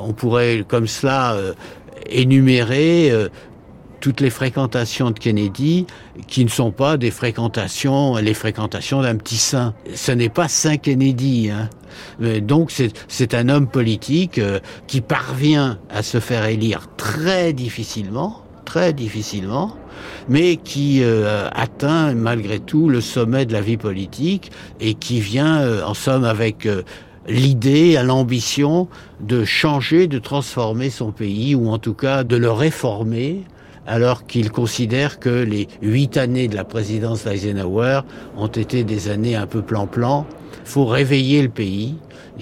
[0.00, 1.36] on pourrait comme cela
[2.10, 3.12] énumérer
[4.00, 5.86] toutes les fréquentations de Kennedy
[6.26, 9.72] qui ne sont pas des fréquentations, les fréquentations d'un petit saint.
[9.94, 11.50] Ce n'est pas Saint Kennedy.
[11.50, 11.68] Hein.
[12.40, 12.72] Donc
[13.06, 14.40] c'est un homme politique
[14.88, 19.76] qui parvient à se faire élire très difficilement, très difficilement,
[20.28, 25.60] mais qui euh, atteint malgré tout le sommet de la vie politique et qui vient
[25.60, 26.82] euh, en somme avec euh,
[27.28, 28.88] l'idée, l'ambition
[29.20, 33.42] de changer, de transformer son pays ou en tout cas de le réformer
[33.86, 38.00] alors qu'il considère que les huit années de la présidence d'Eisenhower
[38.36, 40.26] ont été des années un peu plan-plan.
[40.64, 41.96] Faut réveiller le pays.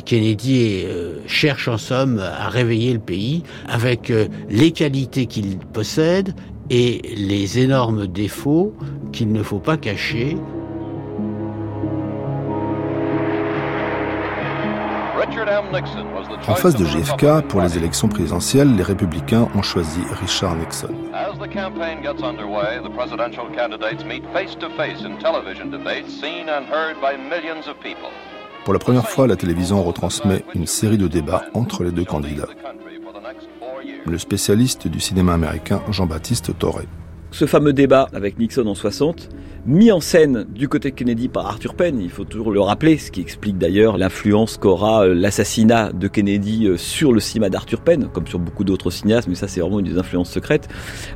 [0.04, 0.84] Kennedy
[1.26, 4.12] cherche en somme à réveiller le pays avec
[4.48, 6.32] les qualités qu'il possède
[6.72, 8.72] et les énormes défauts
[9.12, 10.38] qu'il ne faut pas cacher.
[16.48, 20.88] En face de JFK, pour les élections présidentielles, les républicains ont choisi Richard Nixon.
[28.64, 32.48] Pour la première fois, la télévision retransmet une série de débats entre les deux candidats
[34.06, 36.86] le spécialiste du cinéma américain Jean-Baptiste Torré.
[37.30, 39.28] Ce fameux débat avec Nixon en 60,
[39.64, 42.98] mis en scène du côté de Kennedy par Arthur Penn, il faut toujours le rappeler,
[42.98, 47.80] ce qui explique d'ailleurs l'influence qu'aura euh, l'assassinat de Kennedy euh, sur le cinéma d'Arthur
[47.80, 50.68] Penn, comme sur beaucoup d'autres cinéastes, mais ça c'est vraiment une des influences secrètes.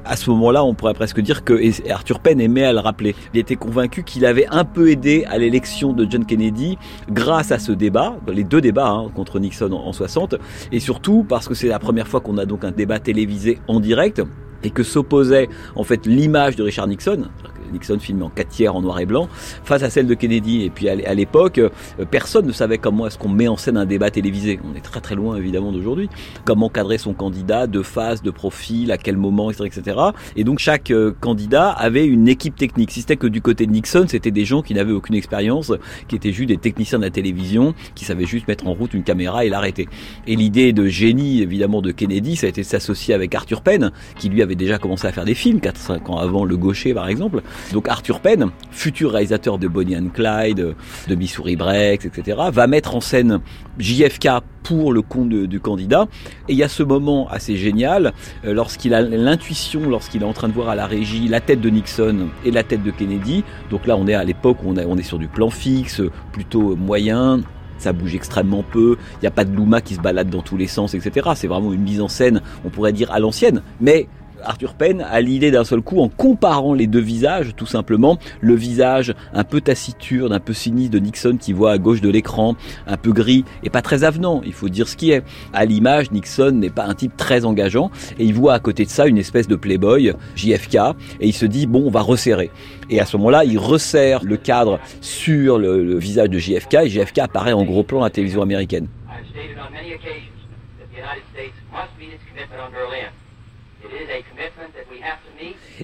[0.05, 3.17] À ce moment-là, on pourrait presque dire que Arthur Penn aimait à le rappeler.
[3.35, 6.79] Il était convaincu qu'il avait un peu aidé à l'élection de John Kennedy
[7.11, 10.37] grâce à ce débat, les deux débats hein, contre Nixon en 60,
[10.71, 13.81] et surtout parce que c'est la première fois qu'on a donc un débat télévisé en
[13.81, 14.23] direct
[14.63, 17.29] et que s'opposait en fait l'image de Richard Nixon,
[17.73, 19.29] Nixon filmé en 4 tiers en noir et blanc,
[19.65, 20.63] face à celle de Kennedy.
[20.63, 21.71] Et puis à l'époque, euh,
[22.11, 24.59] personne ne savait comment est-ce qu'on met en scène un débat télévisé.
[24.65, 26.09] On est très très loin évidemment d'aujourd'hui.
[26.45, 29.67] Comment cadrer son candidat, de face, de profil, à quel moment, etc.
[29.67, 29.97] etc.
[30.37, 32.91] Et donc chaque euh, candidat avait une équipe technique.
[32.91, 35.73] Si c'était que du côté de Nixon, c'était des gens qui n'avaient aucune expérience,
[36.09, 39.03] qui étaient juste des techniciens de la télévision, qui savaient juste mettre en route une
[39.03, 39.89] caméra et l'arrêter.
[40.27, 43.93] Et l'idée de génie évidemment de Kennedy, ça a été de s'associer avec Arthur Penn,
[44.19, 47.09] qui lui avait déjà commencé à faire des films, 4-5 ans avant Le Gaucher par
[47.09, 47.43] exemple.
[47.73, 50.75] Donc Arthur Penn, futur réalisateur de Bonnie and Clyde,
[51.09, 53.41] de Missouri Breaks, etc., va mettre en scène
[53.79, 54.29] JFK
[54.63, 56.07] pour le compte du candidat.
[56.49, 58.13] Et il y a ce moment assez génial,
[58.45, 61.61] euh, lorsqu'il a l'intuition, lorsqu'il est en train de voir à la régie la tête
[61.61, 63.45] de Nixon et la tête de Kennedy.
[63.71, 66.75] Donc là, on est à l'époque où on, on est sur du plan fixe, plutôt
[66.75, 67.41] moyen,
[67.79, 70.57] ça bouge extrêmement peu, il n'y a pas de Luma qui se balade dans tous
[70.57, 71.31] les sens, etc.
[71.35, 74.09] C'est vraiment une mise en scène, on pourrait dire à l'ancienne, mais
[74.43, 78.55] Arthur Penn a l'idée d'un seul coup, en comparant les deux visages, tout simplement, le
[78.55, 82.57] visage un peu taciturne, un peu sinistre de Nixon qui voit à gauche de l'écran,
[82.87, 85.23] un peu gris et pas très avenant, il faut dire ce qui est.
[85.53, 88.91] À l'image, Nixon n'est pas un type très engageant et il voit à côté de
[88.91, 90.77] ça une espèce de playboy, JFK,
[91.21, 92.51] et il se dit, bon, on va resserrer.
[92.91, 96.89] Et à ce moment-là, il resserre le cadre sur le, le visage de JFK et
[96.89, 98.87] JFK apparaît en gros plan à la télévision américaine.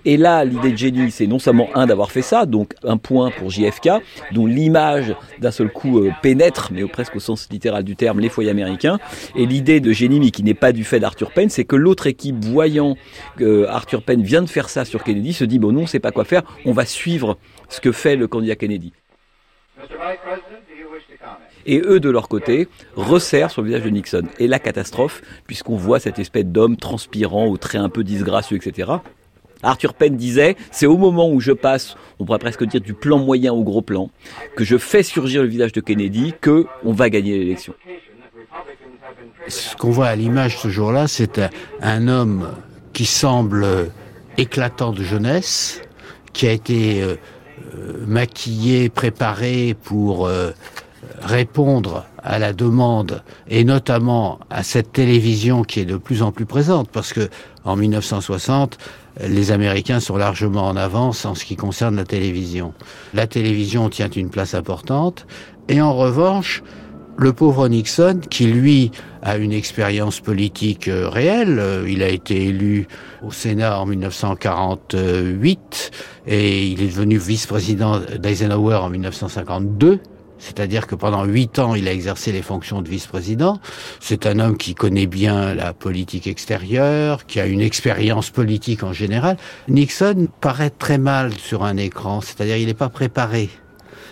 [0.05, 3.31] Et là, l'idée de génie, c'est non seulement un d'avoir fait ça, donc un point
[3.31, 3.90] pour JFK,
[4.33, 8.28] dont l'image d'un seul coup euh, pénètre, mais presque au sens littéral du terme, les
[8.28, 8.98] foyers américains.
[9.37, 12.07] Et l'idée de génie, mais qui n'est pas du fait d'Arthur Penn, c'est que l'autre
[12.07, 12.96] équipe, voyant
[13.37, 15.87] que Arthur Penn vient de faire ça sur Kennedy, se dit bon, non, on ne
[15.87, 18.92] sait pas quoi faire, on va suivre ce que fait le candidat Kennedy
[21.66, 24.25] et eux de leur côté resserrent sur le visage de Nixon.
[24.38, 28.92] Et la catastrophe, puisqu'on voit cette espèce d'homme transpirant, au trait un peu disgracieux, etc.
[29.62, 33.18] Arthur Penn disait, c'est au moment où je passe, on pourrait presque dire du plan
[33.18, 34.11] moyen au gros plan,
[34.57, 37.75] que je fais surgir le visage de Kennedy, que on va gagner l'élection.
[39.48, 41.40] Ce qu'on voit à l'image ce jour-là, c'est
[41.81, 42.48] un homme
[42.92, 43.90] qui semble
[44.37, 45.81] éclatant de jeunesse,
[46.33, 47.17] qui a été euh,
[48.06, 50.29] maquillé, préparé pour
[51.23, 56.46] répondre à la demande et notamment à cette télévision qui est de plus en plus
[56.46, 57.29] présente parce que
[57.64, 58.79] en 1960
[59.27, 62.73] les Américains sont largement en avance en ce qui concerne la télévision.
[63.14, 65.27] La télévision tient une place importante
[65.68, 66.62] et en revanche
[67.18, 68.90] le pauvre Nixon, qui lui
[69.23, 72.88] a une expérience politique euh, réelle, euh, il a été élu
[73.23, 75.90] au Sénat en 1948
[76.27, 80.00] et il est devenu vice-président d'Eisenhower en 1952.
[80.43, 83.61] C'est-à-dire que pendant huit ans, il a exercé les fonctions de vice-président.
[84.01, 88.93] C'est un homme qui connaît bien la politique extérieure, qui a une expérience politique en
[88.93, 89.37] général.
[89.69, 93.51] Nixon paraît très mal sur un écran, c'est-à-dire il n'est pas préparé.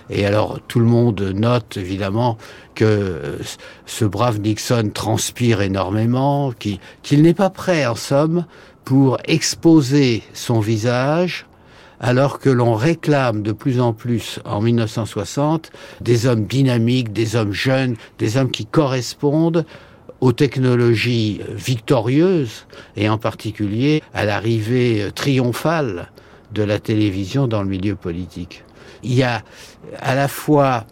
[0.08, 2.38] Et alors tout le monde note évidemment
[2.74, 3.38] que euh,
[3.86, 8.44] ce brave Nixon transpire énormément, qu'il n'est pas prêt en somme
[8.84, 11.46] pour exposer son visage
[12.00, 15.70] alors que l'on réclame de plus en plus en 1960
[16.00, 19.66] des hommes dynamiques, des hommes jeunes, des hommes qui correspondent
[20.20, 26.10] aux technologies victorieuses et en particulier à l'arrivée triomphale
[26.52, 28.64] de la télévision dans le milieu politique.
[29.02, 29.42] Il y a
[30.00, 30.84] à la fois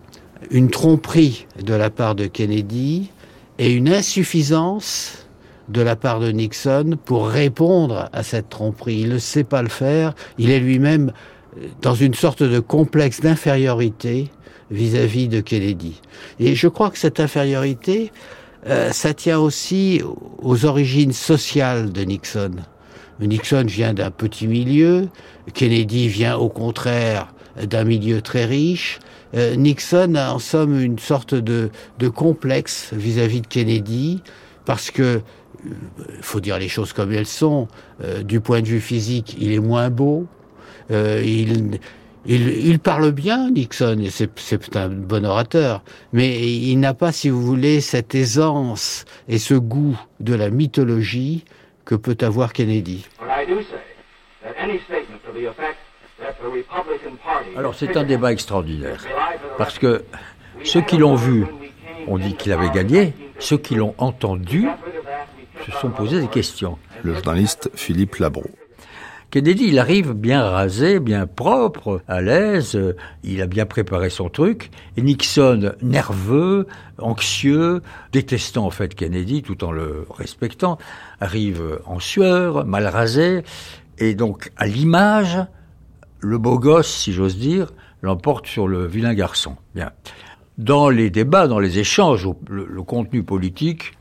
[0.51, 3.11] une tromperie de la part de Kennedy
[3.59, 5.28] et une insuffisance
[5.69, 9.01] de la part de Nixon pour répondre à cette tromperie.
[9.01, 10.15] Il ne sait pas le faire.
[10.39, 11.13] Il est lui-même
[11.57, 14.31] euh, dans une sorte de complexe d'infériorité
[14.71, 16.01] vis-à-vis de Kennedy.
[16.41, 18.13] Et je crois que cette infériorité,
[18.67, 20.03] euh, ça tient aussi
[20.43, 22.51] aux origines sociales de Nixon.
[23.21, 25.09] Nixon vient d'un petit milieu,
[25.53, 27.29] Kennedy vient au contraire
[27.61, 29.01] d'un milieu très riche.
[29.35, 34.23] Euh, Nixon a en somme une sorte de, de complexe vis-à-vis -vis de Kennedy,
[34.65, 35.21] parce que
[36.21, 37.69] faut dire les choses comme elles sont.
[38.03, 40.27] Euh, du point de vue physique, il est moins beau.
[40.91, 41.79] Euh, il,
[42.27, 45.83] il, il, parle bien, Nixon, et c'est un bon orateur,
[46.13, 51.45] mais il n'a pas, si vous voulez, cette aisance et ce goût de la mythologie
[51.85, 53.07] que peut avoir Kennedy.
[57.57, 59.05] Alors c'est un débat extraordinaire,
[59.57, 60.05] parce que
[60.65, 61.47] ceux qui l'ont vu
[62.07, 64.67] ont dit qu'il avait gagné, ceux qui l'ont entendu
[65.67, 66.79] se sont posés des questions.
[67.03, 68.45] Le journaliste Philippe Labro.
[69.31, 72.79] Kennedy, il arrive bien rasé, bien propre, à l'aise,
[73.23, 77.83] il a bien préparé son truc, et Nixon, nerveux, anxieux,
[78.13, 80.79] détestant en fait Kennedy tout en le respectant,
[81.21, 83.43] arrive en sueur, mal rasé,
[83.99, 85.39] et donc à l'image,
[86.21, 89.57] le beau gosse, si j'ose dire, l'emporte sur le vilain garçon.
[89.75, 89.93] Bien.
[90.57, 93.98] Dans les débats, dans les échanges, le contenu politique,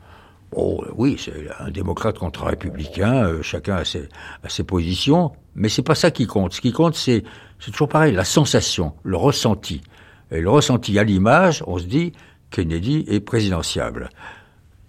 [0.52, 5.82] Oh oui, c'est un démocrate contre un républicain, euh, chacun a ses, positions, mais c'est
[5.82, 6.54] pas ça qui compte.
[6.54, 7.24] Ce qui compte, c'est
[7.60, 9.82] toujours pareil, la sensation, le ressenti.
[10.30, 12.12] Et le ressenti à l'image, on se dit
[12.50, 14.08] Kennedy est présidentiable.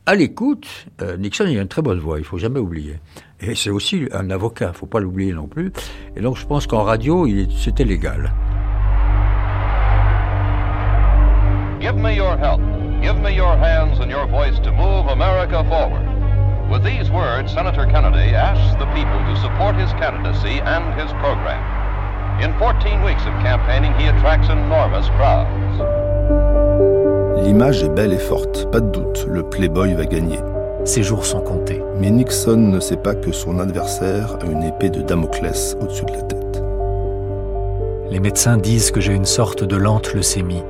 [0.05, 0.67] À l'écoute,
[1.01, 2.99] euh, Nixon il a une très bonne voix, il faut jamais oublier.
[3.41, 5.71] Et c'est aussi un avocat, faut pas l'oublier non plus.
[6.15, 8.33] Et donc je pense qu'en radio, c'était légal.
[11.81, 12.78] Give.
[13.01, 16.05] Give me your hands and your voice to move America forward.
[16.69, 21.63] With these words, Senator Kennedy asks the people to support his candidacy and his program.
[22.43, 25.79] In 14 weeks of campaigning, he attracts enormous crowds.
[27.41, 30.39] L'image est belle et forte, pas de doute, le Playboy va gagner.
[30.83, 31.81] Ses jours sont comptés.
[32.01, 36.11] Mais Nixon ne sait pas que son adversaire a une épée de Damoclès au-dessus de
[36.11, 36.61] la tête.
[38.11, 40.63] Les médecins disent que j'ai une sorte de lente leucémie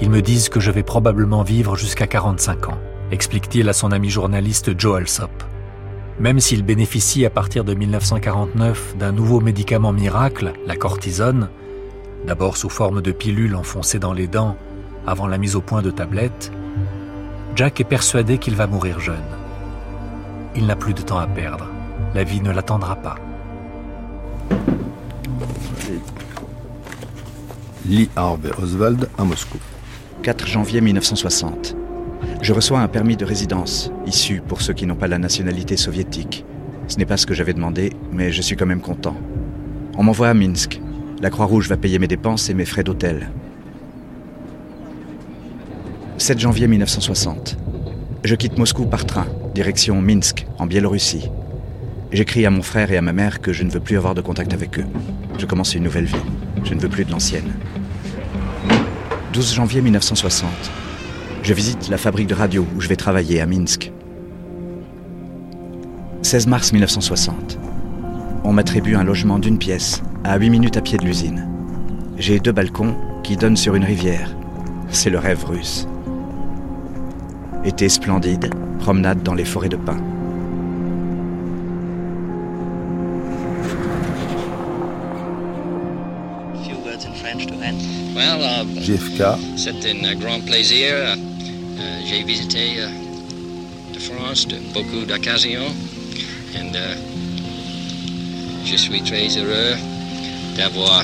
[0.00, 2.78] ils me disent que je vais probablement vivre jusqu'à 45 ans,
[3.10, 5.30] explique-t-il à son ami journaliste Joe Alsop.
[6.18, 11.48] Même s'il bénéficie à partir de 1949 d'un nouveau médicament miracle, la cortisone,
[12.26, 14.56] d'abord sous forme de pilules enfoncées dans les dents
[15.06, 16.52] avant la mise au point de tablettes,
[17.56, 19.16] Jack est persuadé qu'il va mourir jeune.
[20.56, 21.68] Il n'a plus de temps à perdre.
[22.14, 23.16] La vie ne l'attendra pas.
[27.86, 29.58] Lee Harvey Oswald à Moscou.
[30.24, 31.76] 4 janvier 1960.
[32.40, 36.46] Je reçois un permis de résidence, issu pour ceux qui n'ont pas la nationalité soviétique.
[36.88, 39.14] Ce n'est pas ce que j'avais demandé, mais je suis quand même content.
[39.98, 40.80] On m'envoie à Minsk.
[41.20, 43.28] La Croix-Rouge va payer mes dépenses et mes frais d'hôtel.
[46.16, 47.58] 7 janvier 1960.
[48.24, 51.28] Je quitte Moscou par train, direction Minsk, en Biélorussie.
[52.12, 54.22] J'écris à mon frère et à ma mère que je ne veux plus avoir de
[54.22, 54.86] contact avec eux.
[55.38, 56.16] Je commence une nouvelle vie.
[56.64, 57.52] Je ne veux plus de l'ancienne.
[59.34, 60.48] 12 janvier 1960.
[61.42, 63.90] Je visite la fabrique de radio où je vais travailler à Minsk.
[66.22, 67.58] 16 mars 1960.
[68.44, 71.48] On m'attribue un logement d'une pièce, à 8 minutes à pied de l'usine.
[72.16, 74.30] J'ai deux balcons qui donnent sur une rivière.
[74.90, 75.88] C'est le rêve russe.
[77.64, 80.00] Été splendide, promenade dans les forêts de pins.
[88.84, 89.22] JFK.
[89.56, 90.92] C'est un grand plaisir.
[90.92, 91.14] Euh,
[92.04, 92.88] j'ai visité euh,
[93.94, 95.72] de France de beaucoup d'occasions
[96.54, 96.94] et euh,
[98.66, 99.74] je suis très heureux
[100.58, 101.02] d'avoir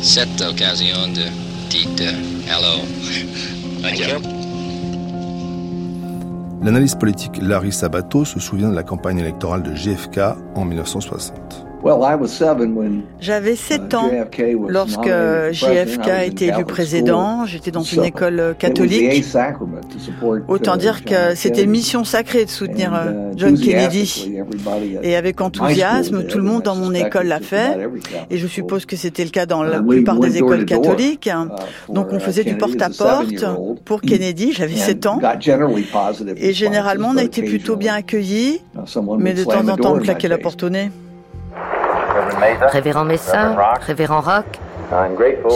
[0.00, 1.24] cette occasion de
[1.70, 2.14] dire
[2.46, 2.84] hello.
[3.82, 4.20] Thank you.
[6.62, 10.20] L'analyste politique Larry Sabato se souvient de la campagne électorale de JFK
[10.54, 11.66] en 1960.
[13.20, 14.10] J'avais 7 ans
[14.68, 15.10] lorsque
[15.50, 17.46] JFK a été élu président.
[17.46, 19.24] J'étais dans une école catholique.
[20.48, 24.32] Autant dire que c'était mission sacrée de soutenir euh, John Kennedy.
[25.02, 27.78] Et avec enthousiasme, tout le monde dans mon école l'a fait.
[28.30, 31.28] Et je suppose que c'était le cas dans la plupart des écoles catholiques.
[31.32, 33.44] Uh, Donc on faisait du porte-à-porte
[33.84, 34.52] pour Kennedy.
[34.52, 35.20] J'avais 7 ans.
[36.36, 38.60] Et généralement, on a été plutôt bien accueillis.
[39.18, 40.90] Mais de temps en temps, on claquait la porte au nez.
[42.72, 43.56] Révérend Messin,
[43.86, 44.60] Révérend Rock,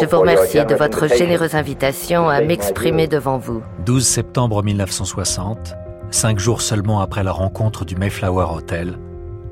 [0.01, 3.63] je vous remercie de votre généreuse invitation à m'exprimer devant vous.
[3.85, 5.75] 12 septembre 1960,
[6.11, 8.99] cinq jours seulement après la rencontre du Mayflower Hotel,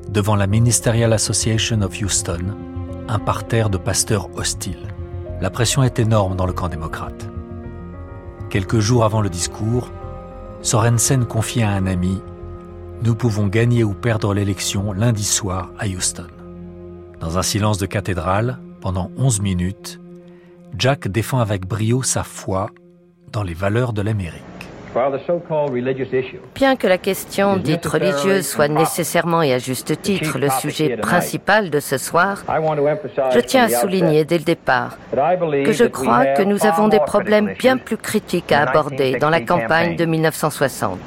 [0.09, 2.55] devant la Ministerial Association of Houston,
[3.07, 4.87] un parterre de pasteurs hostiles.
[5.39, 7.29] La pression est énorme dans le camp démocrate.
[8.49, 9.91] Quelques jours avant le discours,
[10.61, 12.21] Sorensen confie à un ami
[13.03, 16.25] Nous pouvons gagner ou perdre l'élection lundi soir à Houston.
[17.19, 19.99] Dans un silence de cathédrale, pendant 11 minutes,
[20.77, 22.69] Jack défend avec brio sa foi
[23.31, 24.54] dans les valeurs de l'Amérique.
[26.55, 31.69] Bien que la question dite religieuse soit nécessairement et à juste titre le sujet principal
[31.69, 32.43] de ce soir,
[33.33, 37.53] je tiens à souligner dès le départ que je crois que nous avons des problèmes
[37.59, 40.99] bien plus critiques à aborder dans la campagne de 1960.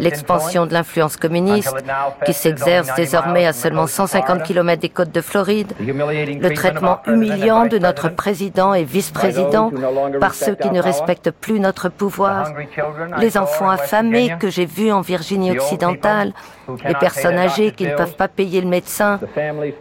[0.00, 1.76] L'expansion de l'influence communiste,
[2.24, 7.78] qui s'exerce désormais à seulement 150 km des côtes de Floride, le traitement humiliant de
[7.78, 9.70] notre président et vice-président
[10.20, 12.52] par ceux qui ne respectent plus notre pouvoir,
[13.18, 16.32] les enfants affamés que j'ai vus en Virginie occidentale,
[16.86, 19.20] les personnes âgées qui ne peuvent pas payer le médecin,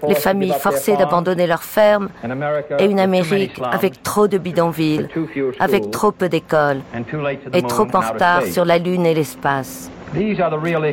[0.08, 2.10] les familles forcées d'abandonner leurs fermes,
[2.80, 5.08] et une Amérique avec trop de bidonvilles,
[5.60, 6.82] avec trop peu d'écoles,
[7.54, 9.90] et trop en retard sur la Lune et l'espace.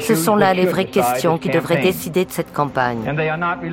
[0.00, 3.00] Ce sont là les vraies questions qui devraient décider de cette campagne.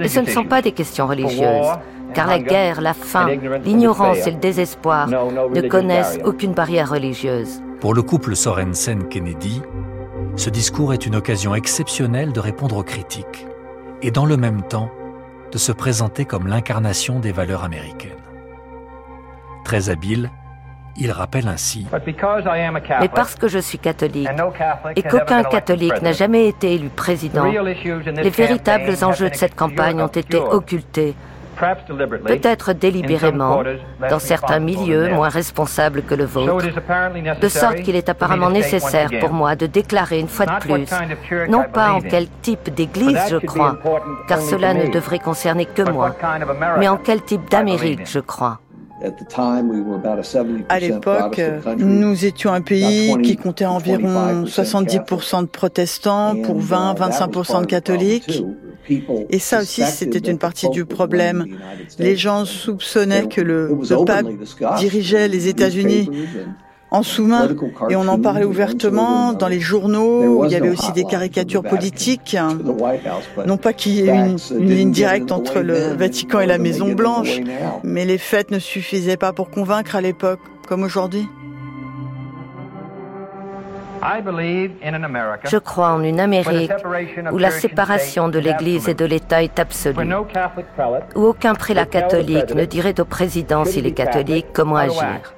[0.02, 1.68] Et ce ne sont pas des questions religieuses
[2.14, 3.28] car la guerre, la faim,
[3.64, 7.62] l'ignorance et le désespoir ne connaissent aucune barrière religieuse.
[7.80, 9.62] Pour le couple Sorensen-Kennedy,
[10.36, 13.48] ce discours est une occasion exceptionnelle de répondre aux critiques
[14.02, 14.90] et dans le même temps
[15.52, 18.12] de se présenter comme l'incarnation des valeurs américaines.
[19.64, 20.30] Très habile,
[21.00, 21.86] il rappelle ainsi.
[23.02, 24.30] Mais parce que je suis catholique
[24.96, 30.08] et qu'aucun catholique n'a jamais été élu président, les véritables enjeux de cette campagne ont
[30.08, 31.16] été occultés
[32.26, 33.64] peut-être délibérément,
[34.10, 36.66] dans certains milieux moins responsables que le vôtre,
[37.42, 41.64] de sorte qu'il est apparemment nécessaire pour moi de déclarer une fois de plus, non
[41.72, 43.78] pas en quel type d'église je crois,
[44.28, 46.16] car cela ne devrait concerner que moi,
[46.80, 48.60] mais en quel type d'Amérique je crois.
[50.70, 51.42] À l'époque,
[51.78, 58.44] nous étions un pays qui comptait environ 70% de protestants pour 20-25% de catholiques.
[59.30, 61.46] Et ça aussi, c'était une partie du problème.
[62.00, 64.28] Les gens soupçonnaient que le, pape
[64.78, 66.10] dirigeait les États-Unis
[66.90, 67.50] en sous-main
[67.90, 70.46] et on en parlait ouvertement dans les journaux.
[70.46, 72.38] Il y avait aussi des caricatures politiques.
[73.46, 76.94] Non pas qu'il y ait une, une ligne directe entre le Vatican et la Maison
[76.94, 77.40] Blanche,
[77.84, 81.28] mais les faits ne suffisaient pas pour convaincre à l'époque, comme aujourd'hui.
[85.46, 86.72] Je crois en une Amérique
[87.32, 90.14] où la séparation de l'Église et de l'État est absolue,
[91.16, 95.34] où aucun prélat catholique ne dirait au président s'il est catholique comment agir,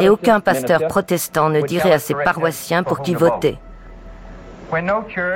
[0.00, 3.58] et aucun pasteur protestant ne dirait à ses paroissiens pour qui voter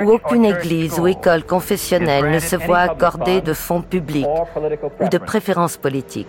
[0.01, 4.27] où aucune église ou école confessionnelle ne se voit accorder de fonds publics
[4.99, 6.27] ou de préférences politiques,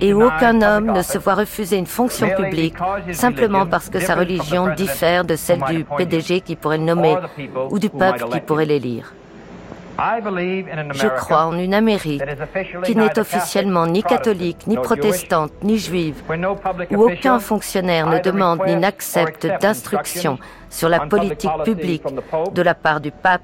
[0.00, 2.76] et où aucun homme ne se voit refuser une fonction publique
[3.12, 7.16] simplement parce que sa religion diffère de celle du PDG qui pourrait le nommer
[7.70, 9.12] ou du peuple qui pourrait l'élire.
[9.98, 12.22] Je crois en une Amérique
[12.84, 16.22] qui n'est officiellement ni catholique, ni protestante, ni juive,
[16.90, 20.38] où aucun fonctionnaire ne demande ni n'accepte d'instructions
[20.72, 22.02] sur la politique publique
[22.52, 23.42] de la part du pape,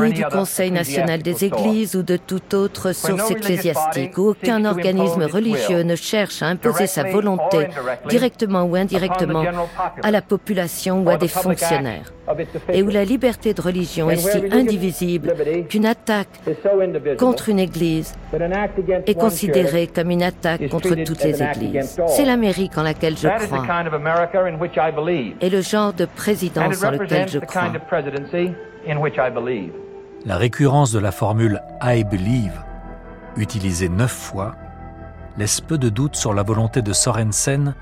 [0.00, 5.24] ni du Conseil national des églises ou de toute autre source ecclésiastique, où aucun organisme
[5.24, 7.68] religieux ne cherche à imposer sa volonté,
[8.08, 9.44] directement ou indirectement,
[10.02, 12.12] à la population ou à des fonctionnaires,
[12.72, 15.34] et où la liberté de religion est si indivisible
[15.68, 16.40] qu'une attaque
[17.18, 18.14] contre une église
[19.06, 22.00] est considérée comme une attaque contre toutes les églises.
[22.08, 23.84] C'est l'Amérique en laquelle je crois,
[25.40, 27.70] et le genre de présidence dans lequel je crois.
[30.24, 32.62] La récurrence de la formule I believe,
[33.36, 34.54] utilisée neuf fois,
[35.36, 37.74] laisse peu de doute sur la volonté de Sorensen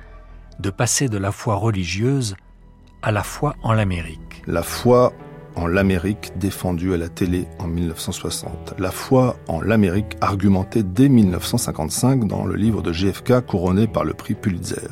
[0.59, 2.37] de passer de la foi religieuse
[3.03, 4.43] à la foi en l'Amérique.
[4.47, 5.13] La foi
[5.55, 8.75] en l'Amérique défendue à la télé en 1960.
[8.79, 14.15] La foi en l'Amérique argumentée dès 1955 dans le livre de GFK couronné par le
[14.15, 14.89] prix Pulitzer.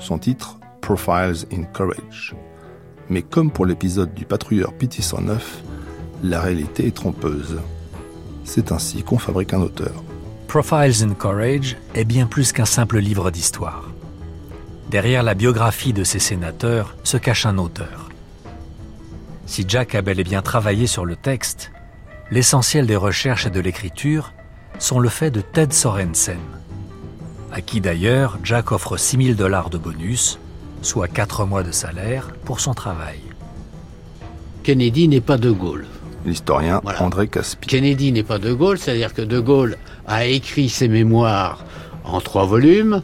[0.00, 2.34] Son titre, Profiles in Courage.
[3.08, 5.38] Mais comme pour l'épisode du patrouilleur PT-109,
[6.28, 7.60] la réalité est trompeuse.
[8.44, 10.02] C'est ainsi qu'on fabrique un auteur.
[10.48, 13.90] Profiles in Courage est bien plus qu'un simple livre d'histoire.
[14.90, 18.08] Derrière la biographie de ces sénateurs se cache un auteur.
[19.46, 21.72] Si Jack a bel et bien travaillé sur le texte,
[22.30, 24.32] l'essentiel des recherches et de l'écriture
[24.78, 26.38] sont le fait de Ted Sorensen,
[27.52, 30.38] à qui d'ailleurs Jack offre 6000 dollars de bonus,
[30.82, 33.20] soit 4 mois de salaire, pour son travail.
[34.62, 35.86] Kennedy n'est pas de Gaulle
[36.26, 37.66] l'historien André Caspi.
[37.66, 41.64] Kennedy n'est pas De Gaulle, c'est-à-dire que De Gaulle a écrit ses mémoires
[42.04, 43.02] en trois volumes,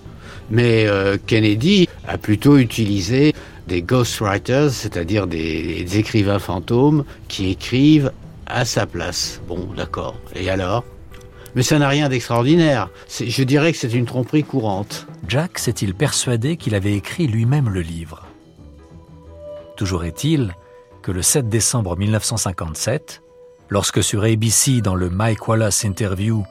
[0.51, 3.35] mais euh, Kennedy a plutôt utilisé
[3.69, 8.13] des ghostwriters, c'est-à-dire des, des, écrivains fantômes qui écrivent
[8.47, 9.41] à sa place.
[9.49, 10.17] Bon, d'accord.
[10.35, 10.85] Et alors?
[11.55, 12.89] Mais ça n'a rien d'extraordinaire.
[13.09, 15.07] Je dirais que c'est une tromperie courante.
[15.29, 18.27] Jack s'est-il persuadé qu'il avait écrit lui-même le livre?
[19.77, 20.55] Toujours est-il
[21.03, 23.23] que le 7 décembre 1957,
[23.69, 26.45] lorsque sur ABC dans le Mike Wallace Interview,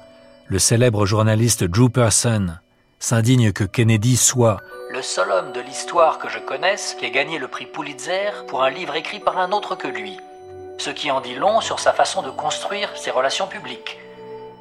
[0.47, 2.57] le célèbre journaliste Drew Person
[2.99, 4.59] s'indigne que Kennedy soit
[4.93, 8.61] le seul homme de l'histoire que je connaisse qui ait gagné le prix Pulitzer pour
[8.61, 10.17] un livre écrit par un autre que lui,
[10.77, 13.99] ce qui en dit long sur sa façon de construire ses relations publiques.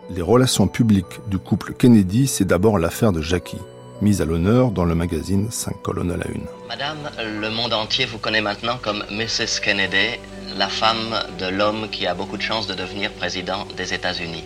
[0.09, 3.59] Les relations publiques du couple Kennedy, c'est d'abord l'affaire de Jackie
[4.01, 6.47] mise à l'honneur dans le magazine 5 colonnes à la une.
[6.69, 9.61] Madame, le monde entier vous connaît maintenant comme Mrs.
[9.63, 10.19] Kennedy,
[10.57, 14.45] la femme de l'homme qui a beaucoup de chances de devenir président des États-Unis.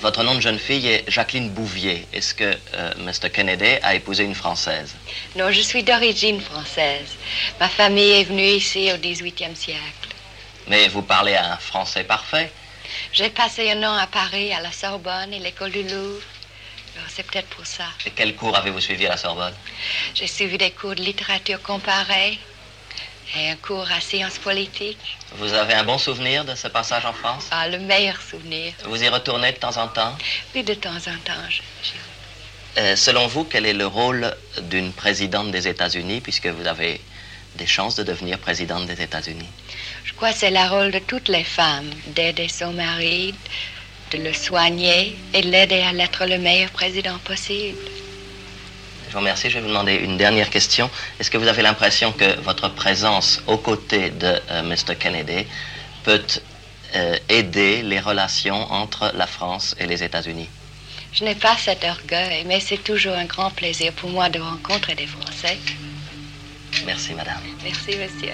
[0.00, 2.06] Votre nom de jeune fille est Jacqueline Bouvier.
[2.12, 3.30] Est-ce que euh, Mr.
[3.30, 4.94] Kennedy a épousé une Française?
[5.36, 7.16] Non, je suis d'origine française.
[7.60, 10.08] Ma famille est venue ici au 18e siècle.
[10.68, 12.50] Mais vous parlez un français parfait.
[13.12, 16.22] J'ai passé un an à Paris, à la Sorbonne et l'école du Louvre.
[17.08, 17.84] C'est peut-être pour ça.
[18.06, 19.54] Et quels cours avez-vous suivi à la Sorbonne?
[20.14, 22.38] J'ai suivi des cours de littérature comparée
[23.36, 25.18] et un cours à sciences politiques.
[25.36, 27.46] Vous avez un bon souvenir de ce passage en France?
[27.50, 28.72] Ah, le meilleur souvenir.
[28.84, 30.16] Vous y retournez de temps en temps?
[30.54, 31.42] Oui, de temps en temps.
[32.78, 37.00] Euh, selon vous, quel est le rôle d'une présidente des États-Unis, puisque vous avez
[37.56, 39.48] des chances de devenir présidente des États-Unis?
[40.04, 43.34] Je crois que c'est le rôle de toutes les femmes d'aider son mari,
[44.12, 47.78] de le soigner et de l'aider à être le meilleur président possible.
[49.08, 49.50] Je vous remercie.
[49.50, 50.90] Je vais vous demander une dernière question.
[51.20, 54.96] Est-ce que vous avez l'impression que votre présence aux côtés de euh, Mr.
[54.98, 55.46] Kennedy
[56.02, 56.22] peut
[56.94, 60.48] euh, aider les relations entre la France et les États-Unis?
[61.12, 64.94] Je n'ai pas cet orgueil, mais c'est toujours un grand plaisir pour moi de rencontrer
[64.94, 65.58] des Français.
[66.86, 67.42] Merci, madame.
[67.62, 68.32] Merci, monsieur.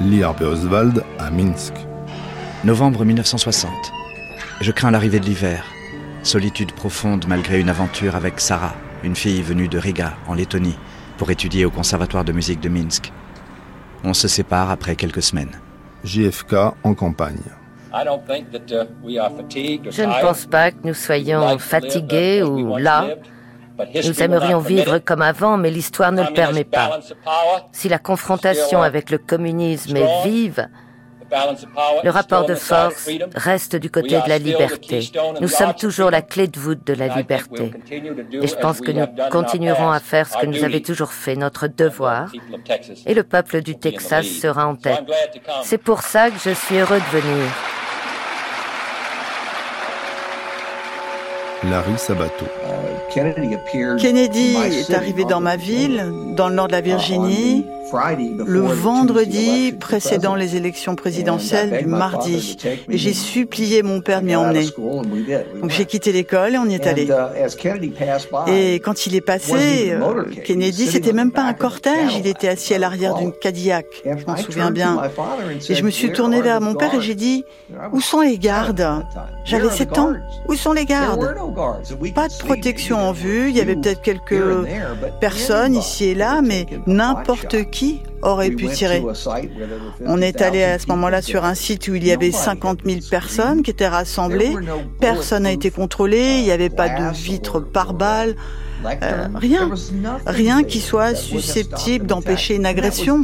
[0.00, 1.74] Lee Harvey Oswald à Minsk.
[2.64, 3.70] Novembre 1960.
[4.60, 5.64] Je crains l'arrivée de l'hiver.
[6.24, 10.76] Solitude profonde malgré une aventure avec Sarah, une fille venue de Riga, en Lettonie,
[11.18, 13.12] pour étudier au Conservatoire de musique de Minsk.
[14.02, 15.52] On se sépare après quelques semaines.
[16.02, 17.38] JFK en campagne.
[17.94, 18.02] Uh,
[19.88, 23.06] Je ne pense pas que nous soyons fatigués ou là.
[23.78, 26.98] Nous aimerions vivre comme avant, mais l'histoire ne le permet pas.
[27.70, 30.68] Si la confrontation avec le communisme est vive,
[32.04, 35.10] le rapport de force reste du côté de la liberté.
[35.40, 37.72] Nous sommes toujours la clé de voûte de la liberté.
[38.32, 41.66] Et je pense que nous continuerons à faire ce que nous avons toujours fait, notre
[41.66, 42.30] devoir.
[43.06, 45.02] Et le peuple du Texas sera en tête.
[45.62, 47.50] C'est pour ça que je suis heureux de venir.
[51.64, 52.46] Larry Sabato.
[53.10, 56.04] Kennedy est arrivé dans ma ville,
[56.36, 62.56] dans le nord de la Virginie, le vendredi précédant les élections présidentielles du mardi.
[62.88, 64.66] Et j'ai supplié mon père de m'y emmener.
[65.60, 67.06] Donc j'ai quitté l'école et on y est allé.
[67.06, 72.48] Uh, et quand il est passé, euh, Kennedy, c'était même pas un cortège, il était
[72.48, 73.86] assis à l'arrière d'une Cadillac.
[74.04, 75.00] Je m'en souviens bien.
[75.68, 77.44] Et je me suis tourné vers mon père et j'ai dit,
[77.92, 78.86] où sont les gardes?
[79.44, 80.12] J'avais 7 ans.
[80.48, 81.34] Où sont les gardes?
[82.14, 83.50] Pas de protection en vue.
[83.50, 84.42] Il y avait peut-être quelques
[85.20, 87.77] personnes ici et là, mais n'importe qui
[88.22, 89.02] aurait pu tirer.
[90.06, 93.00] On est allé à ce moment-là sur un site où il y avait 50 000
[93.10, 94.54] personnes qui étaient rassemblées.
[95.00, 96.38] Personne n'a été contrôlé.
[96.38, 98.34] Il n'y avait pas de vitres par balles.
[98.84, 99.70] Euh, rien,
[100.26, 103.22] rien qui soit susceptible d'empêcher une agression.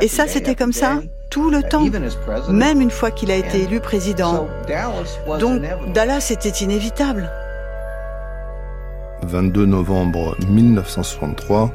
[0.00, 1.00] Et ça, c'était comme ça
[1.30, 1.86] tout le temps,
[2.48, 4.46] même une fois qu'il a été élu président.
[5.38, 5.62] Donc
[5.92, 7.30] Dallas était inévitable.
[9.22, 11.72] 22 novembre 1963,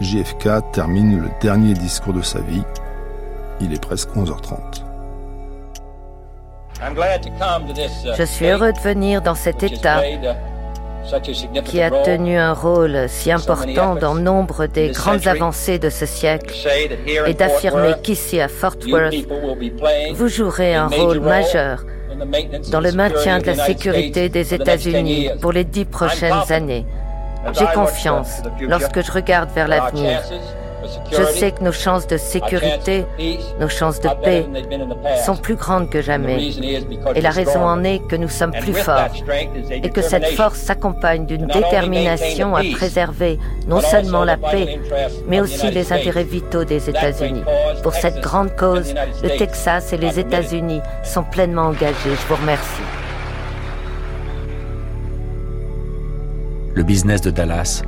[0.00, 2.62] JFK termine le dernier discours de sa vie.
[3.60, 4.56] Il est presque 11h30.
[8.16, 10.00] Je suis heureux de venir dans cet État
[11.64, 16.54] qui a tenu un rôle si important dans nombre des grandes avancées de ce siècle
[17.26, 19.14] et d'affirmer qu'ici à Fort Worth,
[20.14, 21.84] vous jouerez un rôle majeur
[22.70, 26.86] dans le maintien de la sécurité des États-Unis pour les dix prochaines années.
[27.52, 30.20] J'ai confiance lorsque je regarde vers l'avenir
[31.12, 33.04] je sais que nos chances de sécurité,
[33.58, 34.46] nos chances de paix
[35.24, 36.50] sont plus grandes que jamais.
[37.14, 39.10] Et la raison en est que nous sommes plus forts
[39.70, 44.80] et que cette force s'accompagne d'une détermination à préserver non seulement la paix,
[45.26, 47.42] mais aussi les intérêts vitaux des États-Unis.
[47.82, 51.94] Pour cette grande cause, le Texas et les États-Unis sont pleinement engagés.
[52.04, 52.82] Je vous remercie.
[56.72, 57.82] Le business de Dallas,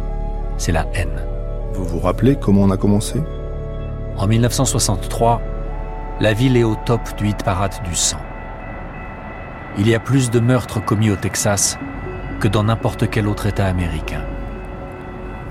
[0.56, 1.24] c'est la haine.
[1.72, 3.22] Vous vous rappelez comment on a commencé?
[4.16, 5.40] En 1963,
[6.18, 8.18] la ville est au top du hit parade du sang.
[9.78, 11.78] Il y a plus de meurtres commis au Texas
[12.40, 14.24] que dans n'importe quel autre État américain.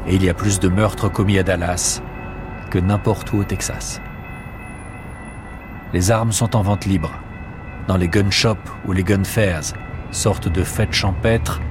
[0.08, 2.02] Et il y a plus de meurtres commis à Dallas
[2.70, 4.02] que n'importe où au Texas.
[5.94, 7.14] Les armes sont en vente libre,
[7.88, 9.74] dans les gun shops ou les gun fairs,
[10.12, 11.62] sorte de fêtes champêtres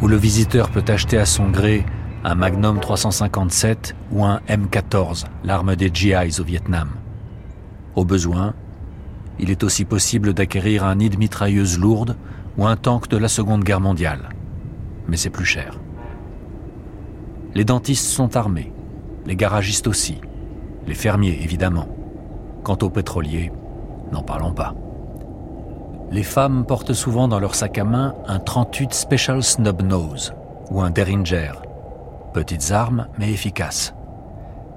[0.00, 1.84] où le visiteur peut acheter à son gré
[2.24, 6.90] un Magnum 357 ou un M14, l'arme des GIs au Vietnam.
[7.94, 8.54] Au besoin,
[9.38, 12.16] il est aussi possible d'acquérir un nid de mitrailleuse lourde
[12.56, 14.30] ou un tank de la Seconde Guerre mondiale.
[15.06, 15.78] Mais c'est plus cher.
[17.54, 18.72] Les dentistes sont armés,
[19.26, 20.20] les garagistes aussi,
[20.86, 21.88] les fermiers évidemment.
[22.62, 23.52] Quant aux pétroliers,
[24.12, 24.74] n'en parlons pas.
[26.10, 30.32] Les femmes portent souvent dans leur sac à main un 38 Special Snub Nose
[30.70, 31.52] ou un Derringer,
[32.32, 33.94] Petites armes, mais efficaces.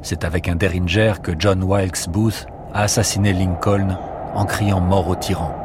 [0.01, 3.97] C'est avec un Derringer que John Wilkes Booth a assassiné Lincoln
[4.35, 5.55] en criant mort au tyran.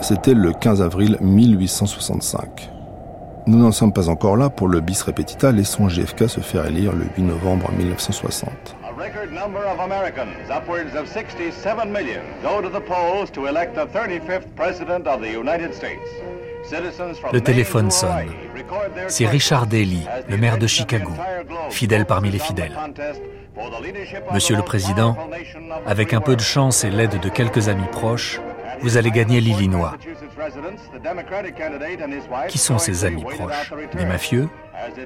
[0.00, 2.70] C'était le 15 avril 1865.
[3.48, 6.92] Nous n'en sommes pas encore là pour le bis repetita, laissons JFK se faire élire
[6.92, 8.50] le 8 novembre 1960.
[9.06, 13.76] A record number of Americans, upwards of 67 million, go to the polls to elect
[13.76, 16.10] the 35th president of the United States.
[17.32, 18.26] Le téléphone sonne.
[19.06, 21.12] C'est Richard Daley, le maire de Chicago,
[21.70, 22.76] fidèle parmi les fidèles.
[24.32, 25.16] Monsieur le Président,
[25.86, 28.40] avec un peu de chance et l'aide de quelques amis proches,
[28.80, 29.94] vous allez gagner l'Illinois.
[32.48, 34.48] Qui sont ces amis proches Des mafieux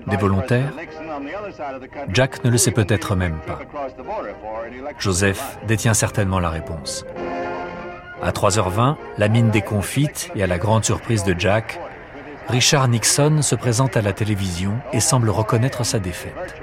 [0.07, 0.73] Des volontaires
[2.13, 3.59] Jack ne le sait peut-être même pas.
[4.99, 7.05] Joseph détient certainement la réponse.
[8.23, 11.81] À 3h20, la mine déconfite et à la grande surprise de Jack,
[12.49, 16.61] Richard Nixon se présente à la télévision et semble reconnaître sa défaite.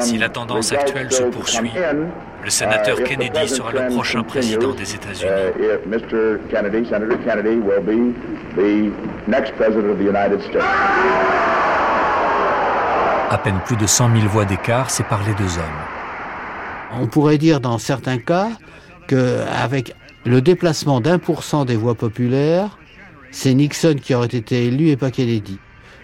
[0.00, 1.72] Si la tendance actuelle se poursuit,
[2.44, 5.30] le sénateur Kennedy sera le prochain président des États-Unis.
[13.30, 17.00] À peine plus de 100 000 voix d'écart séparent les deux hommes.
[17.00, 18.48] On pourrait dire dans certains cas
[19.06, 22.78] qu'avec le déplacement d'un pour cent des voix populaires,
[23.30, 25.58] c'est Nixon qui aurait été élu et pas Kennedy.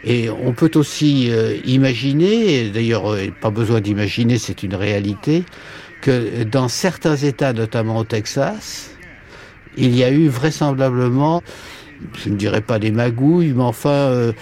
[0.04, 5.44] Et on peut aussi euh, imaginer, d'ailleurs euh, pas besoin d'imaginer, c'est une réalité,
[6.00, 8.94] que dans certains États, notamment au Texas,
[9.76, 11.42] il y a eu vraisemblablement,
[12.16, 14.32] je ne dirais pas des magouilles, mais enfin euh,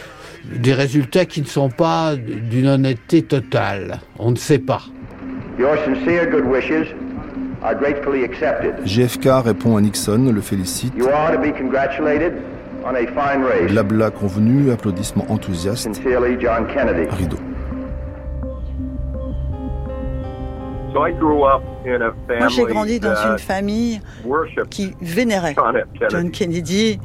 [0.52, 4.00] des résultats qui ne sont pas d'une honnêteté totale.
[4.18, 4.82] On ne sait pas.
[8.84, 10.92] JFK répond à Nixon, le félicite.
[13.68, 15.98] Blabla convenu, applaudissements enthousiastes.
[17.18, 17.38] Rideau.
[21.86, 24.00] Moi, j'ai grandi dans une famille
[24.70, 25.54] qui vénérait
[26.10, 26.98] John Kennedy.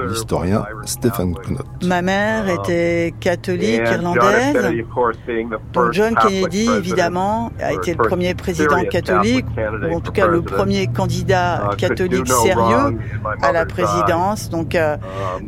[0.00, 1.66] L'historien Stephen Knott.
[1.84, 4.84] Ma mère um, était catholique irlandaise.
[5.72, 9.46] Donc John Kennedy, évidemment, a été le premier président catholique,
[9.88, 12.98] ou en tout cas le premier candidat uh, catholique sérieux
[13.42, 14.50] à la présidence.
[14.50, 14.96] Donc euh,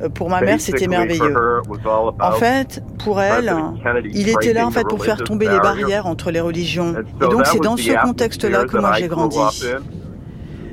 [0.02, 1.34] um, pour ma mère, c'était merveilleux.
[2.20, 3.52] En fait, pour elle,
[4.04, 6.94] il était là en fait pour faire tomber les barrières entre les religions.
[7.20, 9.38] Et donc c'est dans ce contexte-là que moi j'ai grandi.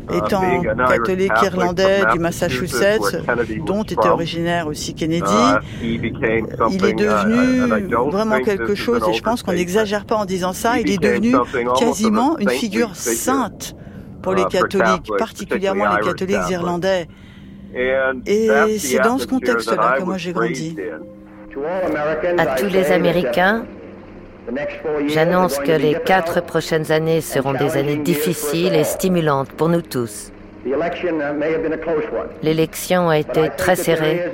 [0.10, 3.18] Étant catholique irlandais du Massachusetts,
[3.66, 5.26] dont était originaire aussi Kennedy,
[5.82, 5.90] uh,
[6.72, 10.80] il est devenu vraiment quelque chose, et je pense qu'on n'exagère pas en disant ça,
[10.80, 11.36] il est devenu
[11.78, 13.76] quasiment une figure sainte
[14.22, 17.08] pour les uh, catholiques, particulièrement les catholiques irlandais.
[18.26, 20.78] Et c'est dans ce contexte-là que moi j'ai grandi.
[22.38, 23.66] À tous les Américains,
[25.08, 30.32] J'annonce que les quatre prochaines années seront des années difficiles et stimulantes pour nous tous.
[32.42, 34.32] L'élection a été très serrée,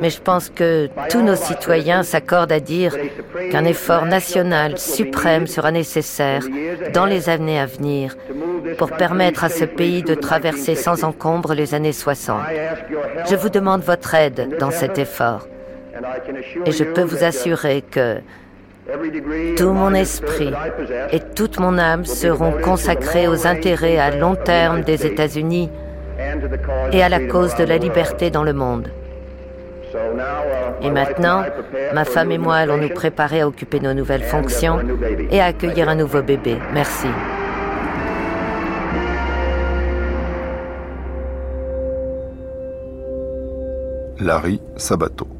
[0.00, 2.94] mais je pense que tous nos citoyens s'accordent à dire
[3.50, 6.42] qu'un effort national suprême sera nécessaire
[6.92, 8.16] dans les années à venir
[8.76, 12.42] pour permettre à ce pays de traverser sans encombre les années 60.
[13.30, 15.48] Je vous demande votre aide dans cet effort.
[16.66, 18.18] Et je peux vous assurer que
[19.56, 20.50] tout mon esprit
[21.12, 25.70] et toute mon âme seront consacrés aux intérêts à long terme des États-Unis
[26.92, 28.88] et à la cause de la liberté dans le monde.
[30.82, 31.44] Et maintenant,
[31.94, 34.78] ma femme et moi allons nous préparer à occuper nos nouvelles fonctions
[35.30, 36.56] et à accueillir un nouveau bébé.
[36.72, 37.08] Merci.
[44.20, 45.37] Larry Sabato.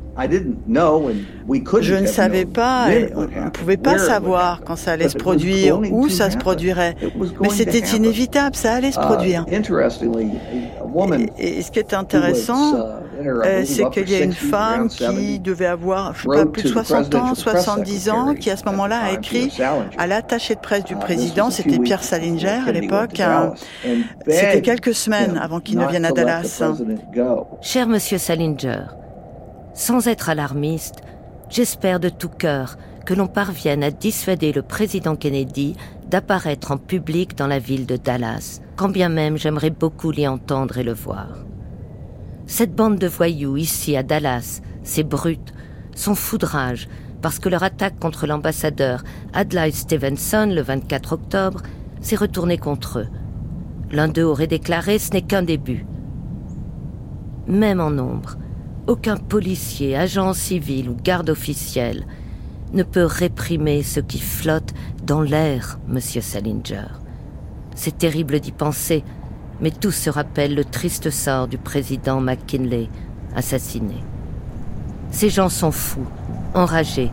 [1.80, 6.08] Je ne savais pas, on ne pouvait pas savoir quand ça allait se produire, où
[6.08, 6.96] ça se produirait.
[7.40, 9.44] Mais c'était inévitable, ça allait se uh, produire.
[11.38, 15.66] Et, ce qui est intéressant, uh, euh, c'est qu'il y a une femme qui devait
[15.66, 19.12] avoir, je sais pas, plus de 60 ans, 70 ans, qui à ce moment-là a
[19.12, 19.56] écrit
[19.96, 23.54] à l'attaché de presse du uh, président, c'était Pierre Salinger à l'époque, hein.
[24.26, 26.62] c'était quelques semaines avant qu'il ne vienne à Dallas.
[27.60, 28.80] Cher Monsieur Salinger,
[29.78, 31.02] sans être alarmiste,
[31.48, 32.76] j'espère de tout cœur
[33.06, 35.76] que l'on parvienne à dissuader le président Kennedy
[36.10, 40.78] d'apparaître en public dans la ville de Dallas, quand bien même j'aimerais beaucoup l'y entendre
[40.78, 41.28] et le voir.
[42.48, 45.54] Cette bande de voyous ici à Dallas, ces brutes,
[45.94, 46.88] sont foudrage
[47.22, 51.62] parce que leur attaque contre l'ambassadeur Adlai Stevenson le 24 octobre
[52.00, 53.08] s'est retournée contre eux.
[53.92, 55.86] L'un d'eux aurait déclaré ce n'est qu'un début.
[57.46, 58.36] Même en nombre,
[58.88, 62.06] aucun policier, agent civil ou garde officiel
[62.72, 64.72] ne peut réprimer ce qui flotte
[65.04, 66.86] dans l'air, monsieur Salinger.
[67.74, 69.04] C'est terrible d'y penser,
[69.60, 72.88] mais tous se rappellent le triste sort du président McKinley,
[73.36, 74.02] assassiné.
[75.10, 76.06] Ces gens sont fous,
[76.54, 77.10] enragés.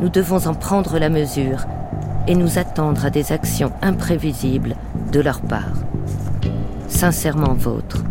[0.00, 1.64] Nous devons en prendre la mesure
[2.28, 4.76] et nous attendre à des actions imprévisibles
[5.12, 5.84] de leur part.
[6.88, 8.04] Sincèrement vôtre,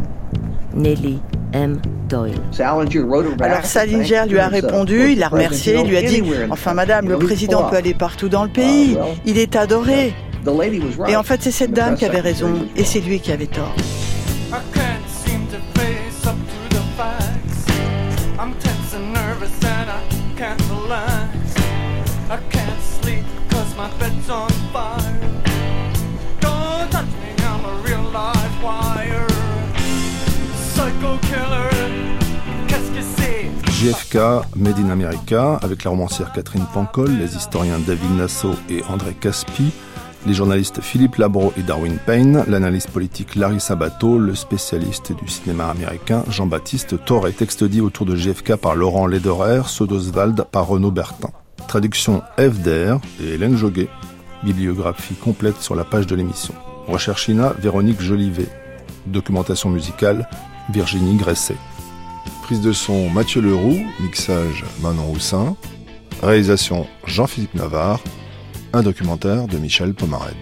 [0.73, 1.19] Nelly
[1.53, 1.79] M.
[2.07, 2.33] Doyle.
[3.39, 7.17] Alors Salinger lui a répondu, il l'a remercié, il lui a dit Enfin, madame, le
[7.17, 10.13] président peut aller partout dans le pays, il est adoré.
[11.07, 13.75] Et en fait, c'est cette dame qui avait raison, et c'est lui qui avait tort.
[33.79, 34.17] JFK,
[34.57, 39.71] Made in America, avec la romancière Catherine Pancol, les historiens David Nassau et André Caspi,
[40.25, 45.69] les journalistes Philippe Labro et Darwin Payne, l'analyste politique Larry Sabato, le spécialiste du cinéma
[45.69, 47.29] américain Jean-Baptiste Torre.
[47.31, 49.87] Texte dit autour de JFK par Laurent Lederer, ceux
[50.51, 51.29] par Renaud Bertin.
[51.69, 53.87] Traduction FDR et Hélène Joguet.
[54.43, 56.53] Bibliographie complète sur la page de l'émission.
[56.87, 58.49] Recherche INA, Véronique Jolivet.
[59.05, 60.27] Documentation musicale,
[60.71, 61.57] Virginie Gresset.
[62.43, 65.55] Prise de son Mathieu Leroux, mixage Manon Houssin,
[66.21, 68.01] réalisation Jean-Philippe Navarre,
[68.73, 70.35] un documentaire de Michel Pomarède.